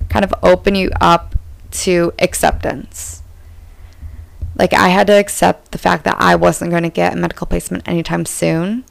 kind 0.09 0.25
of 0.25 0.35
open 0.43 0.75
you 0.75 0.91
up 1.01 1.35
to 1.71 2.13
acceptance. 2.19 3.23
Like 4.57 4.73
I 4.73 4.89
had 4.89 5.07
to 5.09 5.13
accept 5.13 5.73
the 5.73 5.79
fact 5.79 6.05
that 6.05 6.17
I 6.21 6.37
wasn't 6.37 6.71
going 6.71 6.85
to 6.85 6.89
get 6.89 7.13
a 7.13 7.17
medical 7.17 7.47
placement 7.47 7.87
anytime 7.89 8.25
soon 8.25 8.85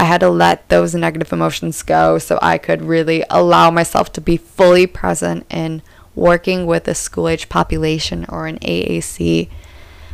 I 0.00 0.04
had 0.04 0.20
to 0.20 0.30
let 0.30 0.66
those 0.70 0.94
negative 0.94 1.30
emotions 1.30 1.82
go 1.82 2.16
so 2.16 2.38
I 2.40 2.56
could 2.56 2.80
really 2.80 3.22
allow 3.28 3.70
myself 3.70 4.10
to 4.14 4.22
be 4.22 4.38
fully 4.38 4.86
present 4.86 5.44
in 5.50 5.82
working 6.14 6.66
with 6.66 6.88
a 6.88 6.94
school 6.94 7.28
age 7.28 7.48
population 7.48 8.26
or 8.28 8.46
an 8.46 8.58
AAC. 8.58 9.48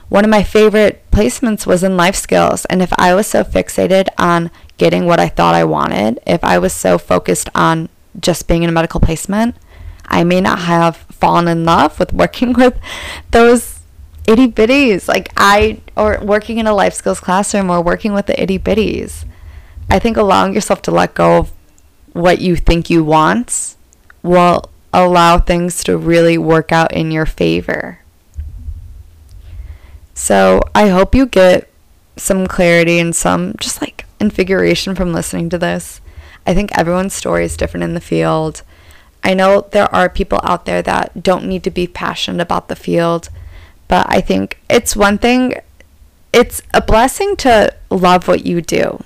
One 0.08 0.24
of 0.24 0.30
my 0.30 0.42
favorite 0.42 1.02
placements 1.10 1.66
was 1.66 1.82
in 1.82 1.96
life 1.96 2.14
skills, 2.14 2.64
and 2.66 2.80
if 2.80 2.92
I 2.98 3.14
was 3.14 3.26
so 3.26 3.42
fixated 3.42 4.08
on 4.18 4.50
getting 4.78 5.06
what 5.06 5.18
I 5.18 5.28
thought 5.28 5.54
I 5.54 5.64
wanted, 5.64 6.20
if 6.26 6.44
I 6.44 6.58
was 6.58 6.72
so 6.72 6.98
focused 6.98 7.48
on 7.54 7.88
just 8.20 8.46
being 8.46 8.62
in 8.62 8.68
a 8.68 8.72
medical 8.72 9.00
placement, 9.00 9.56
I 10.06 10.22
may 10.22 10.40
not 10.40 10.60
have 10.60 10.96
fallen 10.96 11.48
in 11.48 11.64
love 11.64 11.98
with 11.98 12.12
working 12.12 12.52
with 12.54 12.78
those 13.30 13.80
itty 14.26 14.50
bitties 14.50 15.06
like 15.06 15.32
I 15.36 15.80
or 15.96 16.18
working 16.20 16.58
in 16.58 16.66
a 16.66 16.74
life 16.74 16.94
skills 16.94 17.20
classroom 17.20 17.70
or 17.70 17.80
working 17.80 18.12
with 18.12 18.26
the 18.26 18.40
itty 18.40 18.58
bitties. 18.58 19.24
I 19.88 19.98
think 19.98 20.16
allowing 20.16 20.52
yourself 20.52 20.82
to 20.82 20.90
let 20.90 21.14
go 21.14 21.38
of 21.38 21.52
what 22.12 22.40
you 22.40 22.56
think 22.56 22.90
you 22.90 23.04
want 23.04 23.76
will 24.22 24.70
allow 25.04 25.38
things 25.38 25.84
to 25.84 25.96
really 25.96 26.38
work 26.38 26.72
out 26.72 26.92
in 26.92 27.10
your 27.10 27.26
favor. 27.26 28.00
So 30.14 30.62
I 30.74 30.88
hope 30.88 31.14
you 31.14 31.26
get 31.26 31.68
some 32.16 32.46
clarity 32.46 32.98
and 32.98 33.14
some 33.14 33.54
just 33.60 33.82
like 33.82 34.06
invigoration 34.18 34.94
from 34.94 35.12
listening 35.12 35.50
to 35.50 35.58
this. 35.58 36.00
I 36.46 36.54
think 36.54 36.76
everyone's 36.76 37.12
story 37.12 37.44
is 37.44 37.56
different 37.56 37.84
in 37.84 37.92
the 37.92 38.00
field. 38.00 38.62
I 39.22 39.34
know 39.34 39.66
there 39.70 39.94
are 39.94 40.08
people 40.08 40.40
out 40.42 40.64
there 40.64 40.80
that 40.82 41.22
don't 41.22 41.46
need 41.46 41.64
to 41.64 41.70
be 41.70 41.86
passionate 41.86 42.40
about 42.40 42.68
the 42.68 42.76
field, 42.76 43.28
but 43.88 44.06
I 44.08 44.20
think 44.20 44.58
it's 44.70 44.96
one 44.96 45.18
thing, 45.18 45.54
it's 46.32 46.62
a 46.72 46.80
blessing 46.80 47.36
to 47.38 47.74
love 47.90 48.28
what 48.28 48.46
you 48.46 48.62
do. 48.62 49.04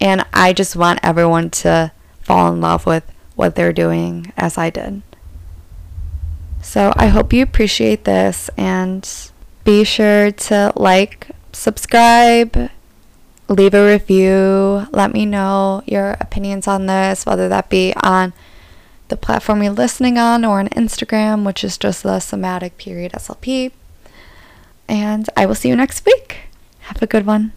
And 0.00 0.26
I 0.34 0.52
just 0.52 0.76
want 0.76 1.00
everyone 1.02 1.48
to 1.50 1.92
fall 2.20 2.52
in 2.52 2.60
love 2.60 2.84
with 2.84 3.04
what 3.34 3.54
they're 3.54 3.72
doing 3.72 4.32
as 4.36 4.58
I 4.58 4.68
did. 4.68 5.02
So 6.62 6.92
I 6.96 7.08
hope 7.08 7.32
you 7.32 7.42
appreciate 7.42 8.04
this 8.04 8.48
and 8.56 9.06
be 9.64 9.82
sure 9.82 10.30
to 10.30 10.72
like, 10.76 11.28
subscribe, 11.52 12.70
leave 13.48 13.74
a 13.74 13.84
review. 13.84 14.86
Let 14.92 15.12
me 15.12 15.26
know 15.26 15.82
your 15.86 16.16
opinions 16.20 16.68
on 16.68 16.86
this, 16.86 17.26
whether 17.26 17.48
that 17.48 17.68
be 17.68 17.92
on 17.96 18.32
the 19.08 19.16
platform 19.16 19.62
you're 19.62 19.72
listening 19.72 20.16
on 20.18 20.44
or 20.44 20.60
on 20.60 20.68
Instagram, 20.68 21.44
which 21.44 21.64
is 21.64 21.76
just 21.76 22.04
the 22.04 22.20
somatic 22.20 22.78
period 22.78 23.12
SLP. 23.12 23.72
And 24.88 25.28
I 25.36 25.46
will 25.46 25.56
see 25.56 25.68
you 25.68 25.76
next 25.76 26.06
week. 26.06 26.48
Have 26.80 27.02
a 27.02 27.06
good 27.06 27.26
one. 27.26 27.52